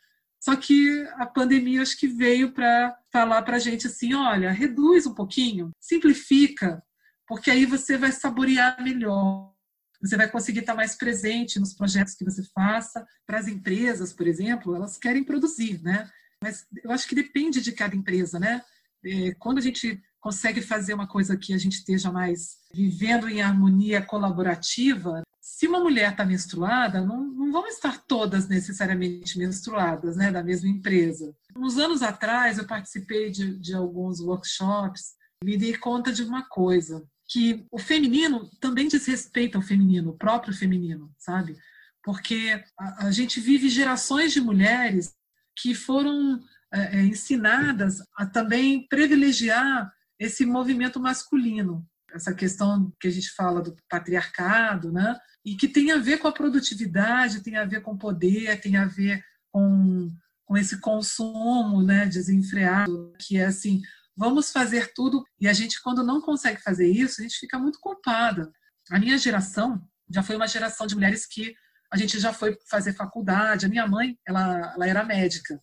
[0.47, 5.05] Só que a pandemia acho que veio para falar para a gente assim, olha, reduz
[5.05, 6.81] um pouquinho, simplifica,
[7.27, 9.53] porque aí você vai saborear melhor
[10.01, 13.05] você vai conseguir estar mais presente nos projetos que você faça.
[13.27, 16.09] Para as empresas, por exemplo, elas querem produzir, né?
[16.41, 18.63] Mas eu acho que depende de cada empresa, né?
[19.05, 23.43] É, quando a gente consegue fazer uma coisa que a gente esteja mais vivendo em
[23.43, 30.33] harmonia colaborativa, se uma mulher está menstruada, não, não vão estar todas necessariamente menstruadas, né,
[30.33, 31.33] da mesma empresa.
[31.57, 37.07] Uns anos atrás, eu participei de, de alguns workshops, me dei conta de uma coisa
[37.29, 41.57] que o feminino também diz respeito ao feminino, o próprio feminino, sabe?
[42.03, 45.15] Porque a, a gente vive gerações de mulheres
[45.55, 46.41] que foram
[46.75, 53.61] é, é, ensinadas a também privilegiar esse movimento masculino, essa questão que a gente fala
[53.61, 55.19] do patriarcado, né?
[55.45, 58.87] E que tem a ver com a produtividade, tem a ver com poder, tem a
[58.87, 60.11] ver com,
[60.45, 63.81] com esse consumo, né, desenfreado, que é assim,
[64.17, 65.25] vamos fazer tudo.
[65.41, 68.51] E a gente, quando não consegue fazer isso, a gente fica muito culpada.
[68.91, 71.55] A minha geração já foi uma geração de mulheres que
[71.93, 73.67] a gente já foi fazer faculdade.
[73.67, 75.61] A minha mãe, ela, ela era médica.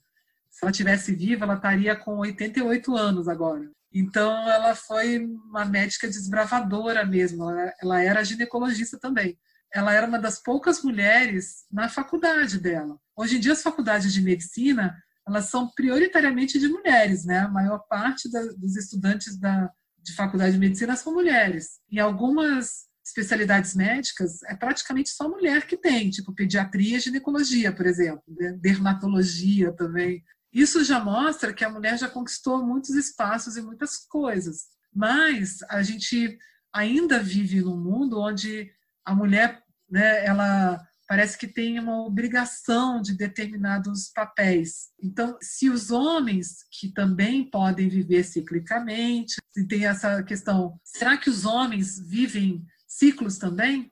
[0.49, 3.69] Se ela tivesse viva, ela estaria com 88 anos agora.
[3.93, 7.49] Então, ela foi uma médica desbravadora mesmo.
[7.49, 9.37] Ela, ela era ginecologista também.
[9.71, 12.97] Ela era uma das poucas mulheres na faculdade dela.
[13.15, 14.95] Hoje em dia, as faculdades de medicina
[15.27, 17.39] elas são prioritariamente de mulheres, né?
[17.39, 21.79] A maior parte da, dos estudantes da, de faculdade de medicina são mulheres.
[21.89, 27.85] Em algumas especialidades médicas, é praticamente só mulher que tem, tipo pediatria e ginecologia, por
[27.85, 28.57] exemplo, né?
[28.61, 30.23] dermatologia também.
[30.53, 34.67] Isso já mostra que a mulher já conquistou muitos espaços e muitas coisas.
[34.93, 36.37] Mas a gente
[36.71, 38.71] ainda vive num mundo onde
[39.03, 44.89] a mulher, né, ela parece que tem uma obrigação de determinados papéis.
[45.01, 51.29] Então, se os homens, que também podem viver ciclicamente, se tem essa questão, será que
[51.29, 53.91] os homens vivem ciclos também?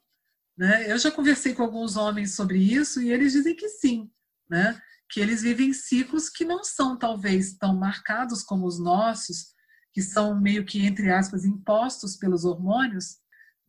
[0.58, 0.92] Né?
[0.92, 4.10] Eu já conversei com alguns homens sobre isso e eles dizem que sim,
[4.50, 4.80] né?
[5.12, 9.48] Que eles vivem ciclos que não são talvez tão marcados como os nossos,
[9.94, 13.18] que são meio que, entre aspas, impostos pelos hormônios,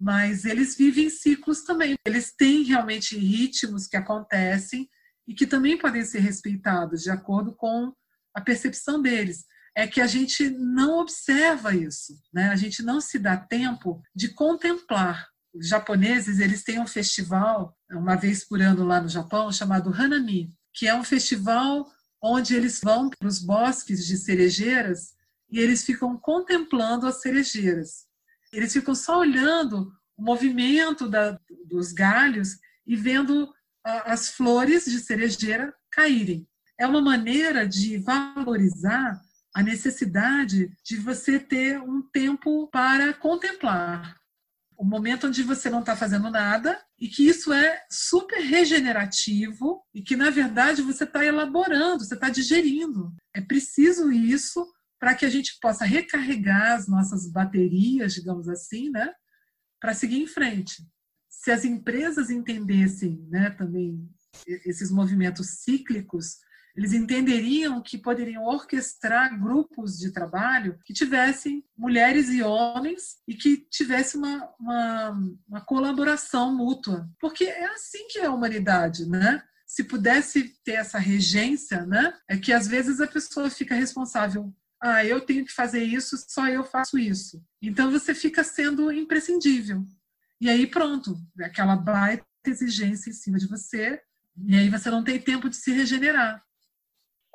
[0.00, 1.96] mas eles vivem ciclos também.
[2.06, 4.88] Eles têm realmente ritmos que acontecem
[5.26, 7.92] e que também podem ser respeitados de acordo com
[8.34, 9.44] a percepção deles.
[9.74, 12.50] É que a gente não observa isso, né?
[12.50, 15.28] A gente não se dá tempo de contemplar.
[15.52, 20.50] Os japoneses, eles têm um festival uma vez por ano lá no Japão chamado Hanami,
[20.72, 25.14] que é um festival onde eles vão para os bosques de cerejeiras
[25.50, 28.06] e eles ficam contemplando as cerejeiras.
[28.52, 33.52] Eles ficam só olhando o movimento da, dos galhos e vendo
[33.84, 36.46] a, as flores de cerejeira caírem.
[36.78, 39.20] É uma maneira de valorizar
[39.54, 44.16] a necessidade de você ter um tempo para contemplar,
[44.82, 50.02] o momento onde você não está fazendo nada e que isso é super regenerativo e
[50.02, 53.14] que, na verdade, você está elaborando, você está digerindo.
[53.32, 54.66] É preciso isso
[54.98, 59.12] para que a gente possa recarregar as nossas baterias, digamos assim, né,
[59.80, 60.84] para seguir em frente.
[61.30, 64.10] Se as empresas entendessem né, também
[64.66, 66.38] esses movimentos cíclicos,
[66.76, 73.58] eles entenderiam que poderiam orquestrar grupos de trabalho que tivessem mulheres e homens e que
[73.70, 75.10] tivesse uma, uma,
[75.48, 77.08] uma colaboração mútua.
[77.20, 79.42] Porque é assim que é a humanidade, né?
[79.66, 82.14] Se pudesse ter essa regência, né?
[82.28, 84.52] É que às vezes a pessoa fica responsável
[84.84, 87.40] ah, eu tenho que fazer isso, só eu faço isso.
[87.62, 89.86] Então você fica sendo imprescindível.
[90.40, 94.02] E aí pronto, aquela baita exigência em cima de você,
[94.44, 96.42] e aí você não tem tempo de se regenerar.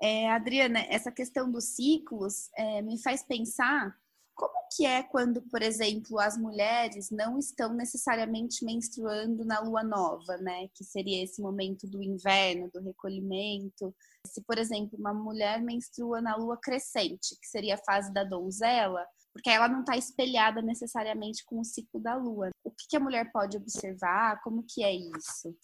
[0.01, 3.95] É, Adriana, essa questão dos ciclos é, me faz pensar
[4.37, 10.37] como que é quando, por exemplo, as mulheres não estão necessariamente menstruando na lua nova,
[10.37, 10.67] né?
[10.75, 13.95] Que seria esse momento do inverno, do recolhimento.
[14.27, 19.03] Se, por exemplo, uma mulher menstrua na lua crescente, que seria a fase da donzela,
[19.33, 22.51] porque ela não está espelhada necessariamente com o ciclo da lua.
[22.63, 24.39] O que, que a mulher pode observar?
[24.43, 25.55] Como que é isso?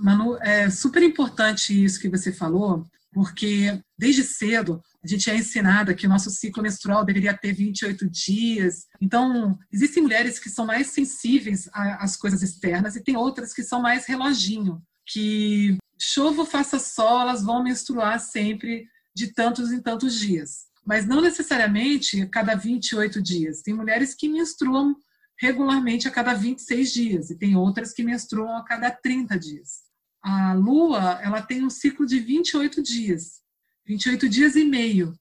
[0.00, 5.94] Manu, é super importante isso que você falou, porque desde cedo a gente é ensinada
[5.94, 8.86] que o nosso ciclo menstrual deveria ter 28 dias.
[9.00, 13.82] Então, existem mulheres que são mais sensíveis às coisas externas e tem outras que são
[13.82, 20.70] mais reloginho, que chova faça sol, elas vão menstruar sempre de tantos em tantos dias.
[20.86, 23.60] Mas não necessariamente a cada 28 dias.
[23.60, 24.96] Tem mulheres que menstruam
[25.38, 29.89] regularmente a cada 26 dias e tem outras que menstruam a cada 30 dias
[30.22, 33.40] a Lua ela tem um ciclo de 28 dias,
[33.86, 35.14] 28 dias e meio.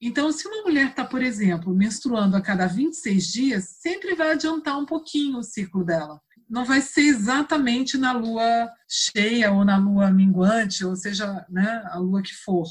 [0.00, 4.76] Então, se uma mulher está, por exemplo, menstruando a cada 26 dias, sempre vai adiantar
[4.76, 6.20] um pouquinho o ciclo dela.
[6.50, 11.98] Não vai ser exatamente na lua cheia ou na lua minguante, ou seja, né, a
[11.98, 12.66] lua que for.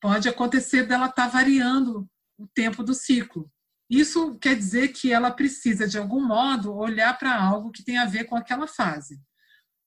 [0.00, 3.50] Pode acontecer dela estar tá variando o tempo do ciclo.
[3.88, 8.06] Isso quer dizer que ela precisa, de algum modo, olhar para algo que tem a
[8.06, 9.20] ver com aquela fase.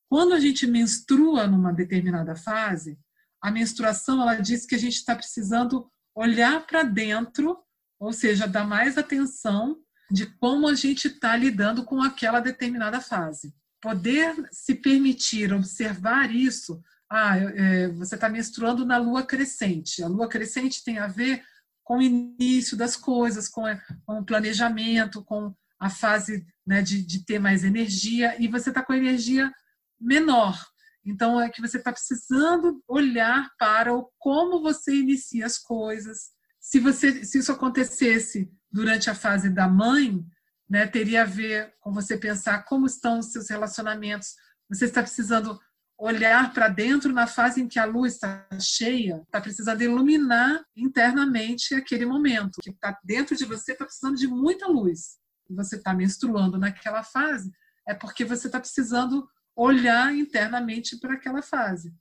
[0.09, 2.97] Quando a gente menstrua numa determinada fase,
[3.41, 7.57] a menstruação ela diz que a gente está precisando olhar para dentro,
[7.99, 9.77] ou seja, dar mais atenção
[10.09, 13.53] de como a gente está lidando com aquela determinada fase.
[13.81, 16.81] Poder se permitir observar isso.
[17.09, 20.03] Ah, é, você está menstruando na lua crescente.
[20.03, 21.43] A lua crescente tem a ver
[21.83, 23.63] com o início das coisas, com,
[24.05, 28.81] com o planejamento, com a fase né, de, de ter mais energia, e você está
[28.81, 29.53] com a energia
[29.99, 30.59] menor.
[31.05, 36.31] Então, é que você está precisando olhar para o como você inicia as coisas.
[36.59, 40.25] Se, você, se isso acontecesse durante a fase da mãe,
[40.67, 44.29] né, teria a ver com você pensar como estão os seus relacionamentos.
[44.67, 45.59] Você está precisando
[45.97, 51.73] olhar para dentro na fase em que a lua está cheia, está precisando iluminar internamente
[51.73, 52.59] aquele momento.
[52.61, 55.17] que está dentro de você está precisando de muita luz.
[55.51, 57.51] Você está menstruando naquela fase,
[57.87, 61.93] é porque você está precisando olhar internamente para aquela fase.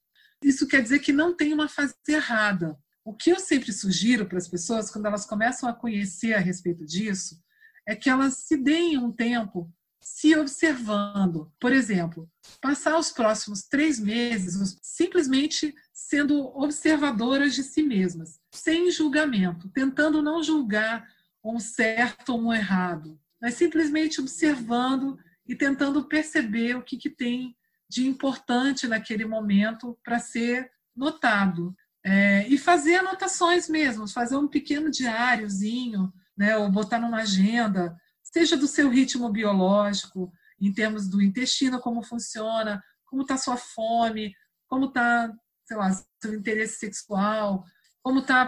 [0.42, 2.76] Isso quer dizer que não tem uma fase errada.
[3.04, 6.84] O que eu sempre sugiro para as pessoas, quando elas começam a conhecer a respeito
[6.84, 7.42] disso,
[7.86, 11.50] é que elas se deem um tempo se observando.
[11.58, 12.30] Por exemplo,
[12.60, 20.42] passar os próximos três meses simplesmente sendo observadoras de si mesmas, sem julgamento, tentando não
[20.42, 21.08] julgar
[21.42, 27.56] um certo ou um errado, mas simplesmente observando e tentando perceber o que, que tem
[27.88, 31.74] de importante naquele momento para ser notado.
[32.04, 38.56] É, e fazer anotações mesmo, fazer um pequeno diáriozinho, né, ou botar numa agenda, seja
[38.56, 44.34] do seu ritmo biológico, em termos do intestino, como funciona, como está sua fome,
[44.66, 45.32] como está
[45.66, 45.90] sei lá,
[46.20, 47.64] seu interesse sexual,
[48.02, 48.46] como está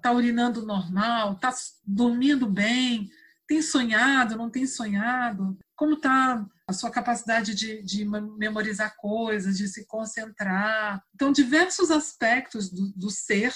[0.00, 1.52] tá urinando normal, está
[1.84, 3.10] dormindo bem,
[3.46, 9.68] tem sonhado, não tem sonhado, como está a sua capacidade de, de, memorizar coisas, de
[9.68, 11.00] se concentrar.
[11.14, 13.54] Então, diversos aspectos do, do ser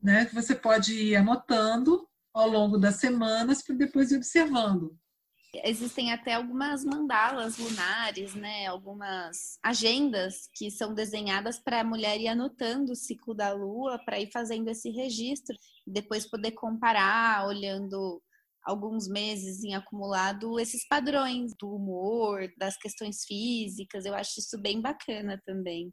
[0.00, 4.96] né, que você pode ir anotando ao longo das semanas para depois ir observando.
[5.64, 8.66] Existem até algumas mandalas lunares, né?
[8.66, 14.20] Algumas agendas que são desenhadas para a mulher ir anotando o ciclo da lua para
[14.20, 15.56] ir fazendo esse registro
[15.86, 18.22] depois poder comparar, olhando
[18.66, 24.04] alguns meses em acumulado, esses padrões do humor, das questões físicas.
[24.04, 25.92] Eu acho isso bem bacana também.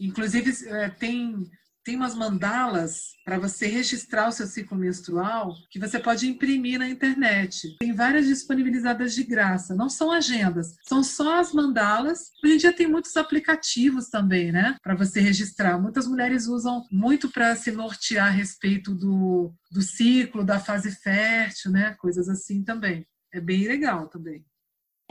[0.00, 1.48] Inclusive, é, tem
[1.84, 6.88] tem umas mandalas para você registrar o seu ciclo menstrual que você pode imprimir na
[6.88, 7.76] internet.
[7.78, 12.30] Tem várias disponibilizadas de graça, não são agendas, são só as mandalas.
[12.44, 15.78] Hoje em dia tem muitos aplicativos também, né, para você registrar.
[15.78, 21.70] Muitas mulheres usam muito para se nortear a respeito do, do ciclo, da fase fértil,
[21.70, 23.06] né, coisas assim também.
[23.32, 24.44] É bem legal também.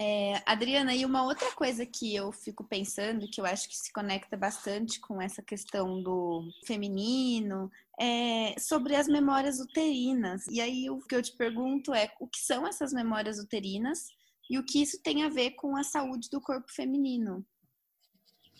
[0.03, 3.93] É, Adriana, e uma outra coisa que eu fico pensando, que eu acho que se
[3.93, 10.47] conecta bastante com essa questão do feminino, é sobre as memórias uterinas.
[10.47, 14.07] E aí o que eu te pergunto é o que são essas memórias uterinas
[14.49, 17.45] e o que isso tem a ver com a saúde do corpo feminino.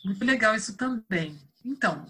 [0.06, 1.40] Muito legal isso também.
[1.66, 2.06] Então,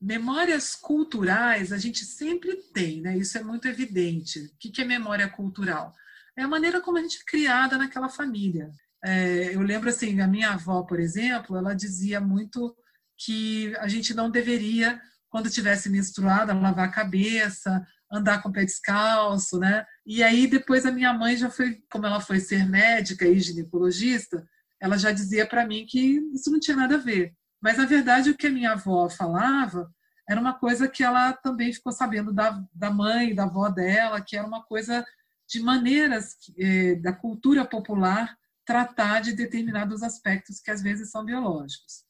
[0.00, 3.18] memórias culturais a gente sempre tem, né?
[3.18, 4.40] Isso é muito evidente.
[4.40, 5.94] O que é memória cultural?
[6.40, 8.70] É a maneira como a gente é criada naquela família.
[9.04, 12.74] É, eu lembro assim, a minha avó, por exemplo, ela dizia muito
[13.16, 18.64] que a gente não deveria, quando tivesse menstruada, lavar a cabeça, andar com o pé
[18.64, 19.84] descalço, né?
[20.04, 24.44] E aí depois a minha mãe já foi, como ela foi ser médica e ginecologista,
[24.80, 27.34] ela já dizia para mim que isso não tinha nada a ver.
[27.60, 29.90] Mas na verdade o que a minha avó falava
[30.28, 34.36] era uma coisa que ela também ficou sabendo da, da mãe, da avó dela, que
[34.36, 35.04] era uma coisa
[35.50, 42.04] de maneiras eh, da cultura popular tratar de determinados aspectos que às vezes são biológicos.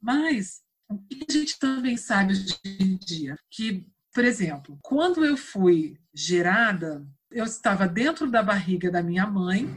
[0.00, 3.36] Mas o que a gente também sabe hoje em dia?
[3.50, 9.68] Que, por exemplo, quando eu fui gerada, eu estava dentro da barriga da minha mãe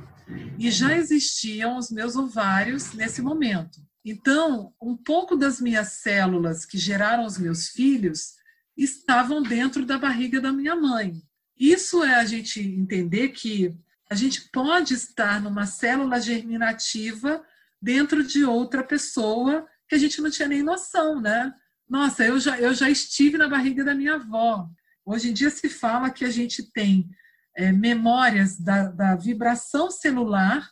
[0.59, 3.81] e já existiam os meus ovários nesse momento.
[4.05, 8.35] Então, um pouco das minhas células que geraram os meus filhos
[8.77, 11.21] estavam dentro da barriga da minha mãe.
[11.59, 13.75] Isso é a gente entender que
[14.09, 17.43] a gente pode estar numa célula germinativa
[17.81, 21.53] dentro de outra pessoa que a gente não tinha nem noção, né?
[21.89, 24.69] Nossa, eu já, eu já estive na barriga da minha avó.
[25.05, 27.09] Hoje em dia se fala que a gente tem
[27.55, 30.69] é, memórias da, da vibração celular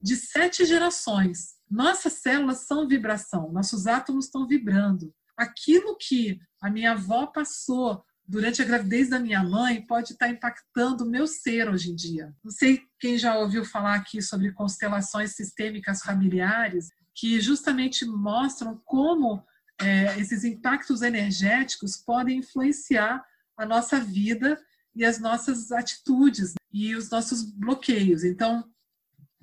[0.00, 1.56] de sete gerações.
[1.70, 5.12] Nossas células são vibração, nossos átomos estão vibrando.
[5.36, 11.04] Aquilo que a minha avó passou durante a gravidez da minha mãe pode estar impactando
[11.04, 12.34] o meu ser hoje em dia.
[12.42, 19.44] Não sei quem já ouviu falar aqui sobre constelações sistêmicas familiares, que justamente mostram como
[19.78, 23.22] é, esses impactos energéticos podem influenciar
[23.54, 24.58] a nossa vida
[24.96, 28.24] e as nossas atitudes e os nossos bloqueios.
[28.24, 28.64] Então,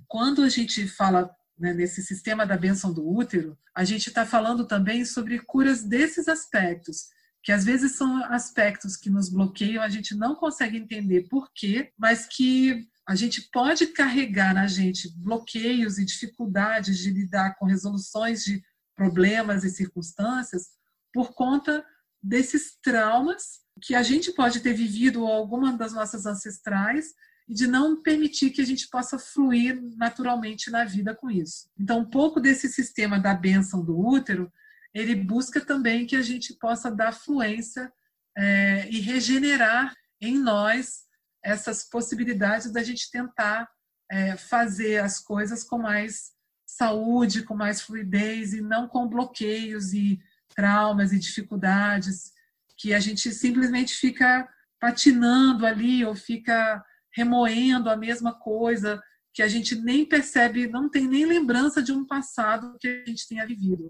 [0.07, 1.29] quando a gente fala
[1.59, 6.27] né, nesse sistema da benção do útero, a gente está falando também sobre curas desses
[6.27, 7.09] aspectos
[7.43, 11.91] que às vezes são aspectos que nos bloqueiam, a gente não consegue entender por quê,
[11.97, 18.43] mas que a gente pode carregar na gente bloqueios e dificuldades de lidar com resoluções
[18.43, 18.61] de
[18.95, 20.67] problemas e circunstâncias
[21.13, 21.83] por conta
[22.21, 27.13] desses traumas que a gente pode ter vivido ou alguma das nossas ancestrais
[27.47, 31.67] e de não permitir que a gente possa fluir naturalmente na vida com isso.
[31.79, 34.51] Então, um pouco desse sistema da bênção do útero
[34.93, 37.91] ele busca também que a gente possa dar fluência
[38.37, 41.03] é, e regenerar em nós
[41.43, 43.69] essas possibilidades da gente tentar
[44.11, 46.31] é, fazer as coisas com mais
[46.65, 50.19] saúde, com mais fluidez e não com bloqueios e
[50.55, 52.31] traumas e dificuldades
[52.77, 54.47] que a gente simplesmente fica
[54.79, 59.01] patinando ali ou fica remoendo a mesma coisa
[59.33, 63.27] que a gente nem percebe, não tem nem lembrança de um passado que a gente
[63.27, 63.89] tenha vivido.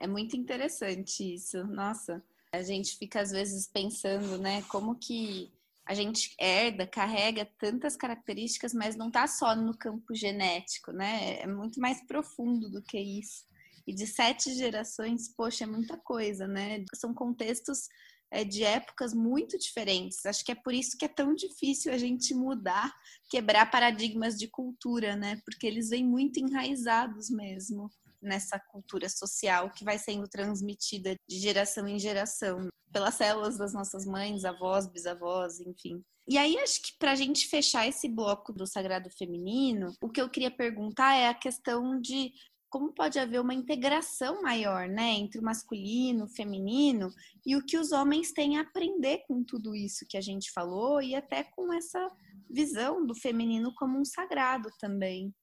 [0.00, 1.62] É muito interessante isso.
[1.66, 5.52] Nossa, a gente fica às vezes pensando, né, como que
[5.84, 11.40] a gente herda, carrega tantas características, mas não está só no campo genético, né?
[11.40, 13.44] É muito mais profundo do que isso.
[13.86, 16.84] E de sete gerações, poxa, é muita coisa, né?
[16.94, 17.88] São contextos
[18.30, 20.24] é, de épocas muito diferentes.
[20.24, 22.92] Acho que é por isso que é tão difícil a gente mudar,
[23.28, 25.42] quebrar paradigmas de cultura, né?
[25.44, 27.90] Porque eles vêm muito enraizados mesmo.
[28.22, 34.04] Nessa cultura social que vai sendo transmitida de geração em geração pelas células das nossas
[34.04, 36.02] mães, avós, bisavós, enfim.
[36.28, 40.20] E aí, acho que para a gente fechar esse bloco do sagrado feminino, o que
[40.20, 42.32] eu queria perguntar é a questão de
[42.70, 47.12] como pode haver uma integração maior, né, entre o masculino, o feminino
[47.44, 51.02] e o que os homens têm a aprender com tudo isso que a gente falou
[51.02, 52.08] e até com essa
[52.48, 55.34] visão do feminino como um sagrado também.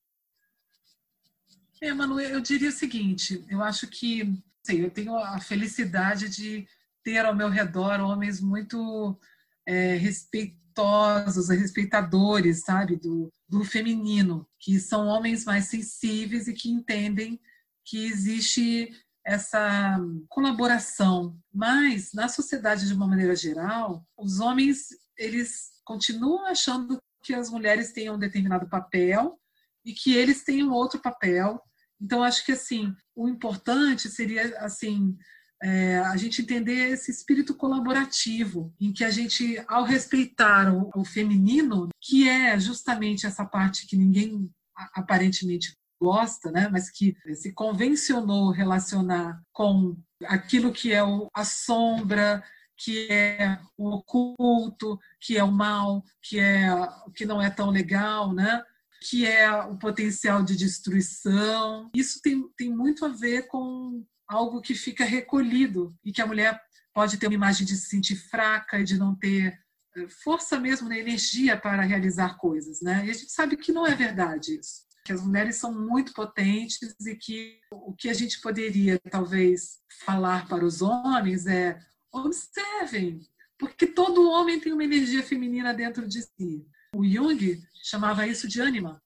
[1.82, 6.68] É, Manu, eu diria o seguinte, eu acho que, sei, eu tenho a felicidade de
[7.04, 9.18] ter ao meu redor homens muito
[9.66, 17.40] é, respeitosos, respeitadores, sabe, do, do feminino, que são homens mais sensíveis e que entendem
[17.86, 18.92] que existe
[19.26, 20.00] essa
[20.30, 21.38] colaboração.
[21.54, 27.92] Mas na sociedade de uma maneira geral, os homens eles continuam achando que as mulheres
[27.92, 29.40] têm um determinado papel
[29.84, 31.62] e que eles têm um outro papel.
[32.00, 35.18] Então acho que assim o importante seria assim
[35.62, 41.04] é, a gente entender esse espírito colaborativo, em que a gente, ao respeitar o, o
[41.04, 44.52] feminino, que é justamente essa parte que ninguém
[44.94, 52.44] aparentemente gosta, né, mas que se convencionou relacionar com aquilo que é o, a sombra,
[52.78, 56.72] que é o oculto, que é o mal, que é
[57.08, 58.64] o que não é tão legal, né?
[59.02, 61.90] Que é o potencial de destruição.
[61.94, 66.60] Isso tem, tem muito a ver com algo que fica recolhido e que a mulher
[66.94, 69.58] pode ter uma imagem de se sentir fraca e de não ter
[69.96, 73.06] eh, força mesmo, né, energia para realizar coisas, né?
[73.06, 76.96] E a gente sabe que não é verdade isso, que as mulheres são muito potentes
[77.06, 81.80] e que o que a gente poderia talvez falar para os homens é
[82.12, 83.22] observem,
[83.58, 86.66] porque todo homem tem uma energia feminina dentro de si.
[86.94, 89.02] O Jung chamava isso de ânima.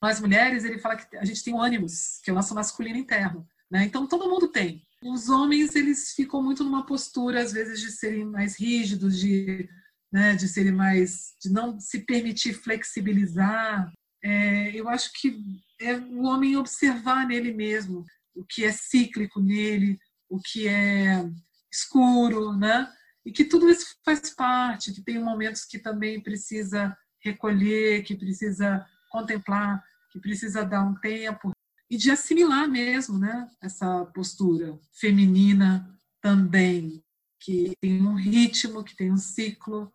[0.00, 2.98] Nós mulheres, ele fala que a gente tem o ânimos, que é o nosso masculino
[2.98, 3.46] interno.
[3.70, 3.84] Né?
[3.84, 4.82] Então, todo mundo tem.
[5.02, 9.68] Os homens, eles ficam muito numa postura, às vezes, de serem mais rígidos, de,
[10.12, 11.34] né, de serem mais.
[11.40, 13.92] de não se permitir flexibilizar.
[14.22, 15.36] É, eu acho que
[15.80, 18.04] é o homem observar nele mesmo
[18.34, 19.98] o que é cíclico nele,
[20.28, 21.24] o que é
[21.70, 22.90] escuro, né?
[23.24, 26.96] E que tudo isso faz parte, que tem momentos que também precisa
[27.30, 31.52] recolher, que precisa contemplar, que precisa dar um tempo
[31.90, 35.88] e de assimilar mesmo né, essa postura feminina
[36.20, 37.02] também,
[37.40, 39.90] que tem um ritmo, que tem um ciclo.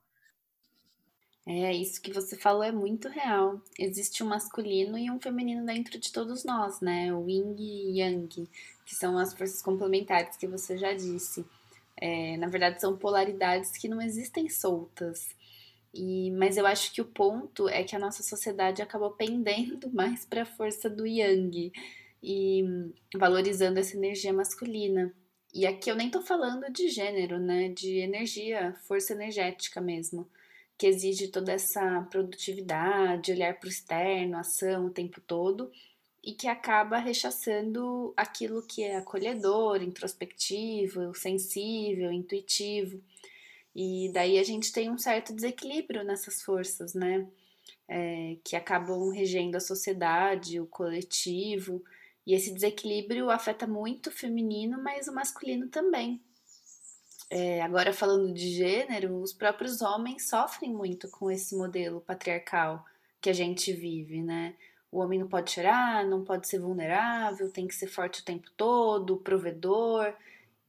[1.45, 3.61] É, isso que você falou é muito real.
[3.77, 7.13] Existe um masculino e um feminino dentro de todos nós, né?
[7.13, 8.49] O yin e yang,
[8.85, 11.45] que são as forças complementares que você já disse.
[11.97, 15.35] É, na verdade, são polaridades que não existem soltas.
[15.93, 20.25] E, mas eu acho que o ponto é que a nossa sociedade acabou pendendo mais
[20.25, 21.71] para a força do yang
[22.21, 22.63] e
[23.15, 25.13] valorizando essa energia masculina.
[25.53, 27.69] E aqui eu nem tô falando de gênero, né?
[27.69, 30.27] De energia, força energética mesmo,
[30.77, 35.71] que exige toda essa produtividade, olhar para o externo, ação o tempo todo,
[36.23, 42.99] e que acaba rechaçando aquilo que é acolhedor, introspectivo, sensível, intuitivo.
[43.75, 47.27] E daí a gente tem um certo desequilíbrio nessas forças, né?
[47.87, 51.83] É, que acabam regendo a sociedade, o coletivo,
[52.25, 56.21] e esse desequilíbrio afeta muito o feminino, mas o masculino também.
[57.29, 62.85] É, agora, falando de gênero, os próprios homens sofrem muito com esse modelo patriarcal
[63.19, 64.55] que a gente vive, né?
[64.91, 68.47] O homem não pode chorar, não pode ser vulnerável, tem que ser forte o tempo
[68.55, 70.13] todo, provedor.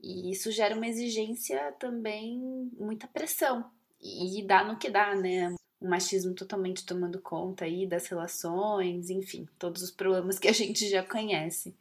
[0.00, 2.38] E isso gera uma exigência também,
[2.76, 3.70] muita pressão.
[4.00, 5.54] E dá no que dá, né?
[5.80, 10.88] O machismo totalmente tomando conta aí das relações, enfim, todos os problemas que a gente
[10.88, 11.74] já conhece.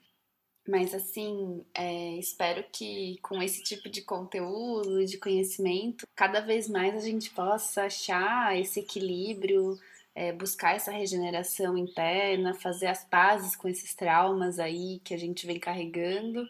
[0.68, 6.95] Mas assim, é, espero que com esse tipo de conteúdo, de conhecimento, cada vez mais
[6.95, 9.78] a gente possa achar esse equilíbrio,
[10.16, 15.45] é, buscar essa regeneração interna, fazer as pazes com esses traumas aí que a gente
[15.45, 16.47] vem carregando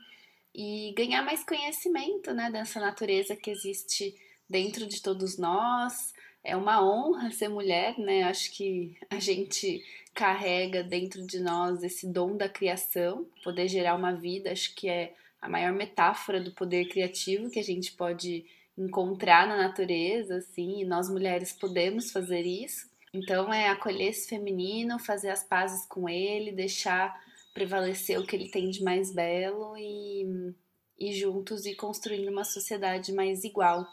[0.53, 4.15] e ganhar mais conhecimento, né, dessa natureza que existe
[4.49, 6.13] dentro de todos nós.
[6.43, 8.23] É uma honra ser mulher, né?
[8.23, 9.83] Acho que a gente
[10.13, 15.13] carrega dentro de nós esse dom da criação, poder gerar uma vida, acho que é
[15.41, 18.45] a maior metáfora do poder criativo que a gente pode
[18.77, 22.87] encontrar na natureza, assim, e nós mulheres podemos fazer isso.
[23.13, 27.15] Então é acolher esse feminino, fazer as pazes com ele, deixar
[27.53, 30.53] prevalecer o que ele tem de mais belo e,
[30.99, 33.85] e juntos ir construindo uma sociedade mais igual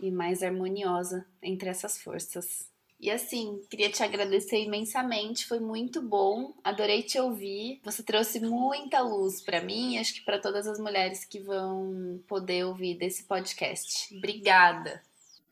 [0.00, 2.72] e mais harmoniosa entre essas forças.
[3.00, 7.80] E assim, queria te agradecer imensamente, foi muito bom, adorei te ouvir.
[7.84, 12.18] Você trouxe muita luz para mim e acho que para todas as mulheres que vão
[12.26, 14.16] poder ouvir desse podcast.
[14.16, 15.02] Obrigada.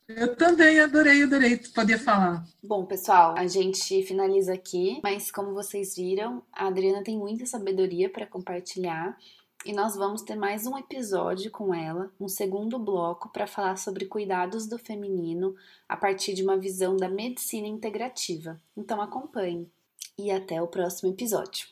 [0.09, 2.45] Eu também adorei, adorei poder falar.
[2.63, 8.11] Bom, pessoal, a gente finaliza aqui, mas como vocês viram, a Adriana tem muita sabedoria
[8.11, 9.17] para compartilhar
[9.65, 14.07] e nós vamos ter mais um episódio com ela, um segundo bloco para falar sobre
[14.07, 15.55] cuidados do feminino
[15.89, 18.61] a partir de uma visão da medicina integrativa.
[18.77, 19.71] Então acompanhe
[20.19, 21.69] e até o próximo episódio.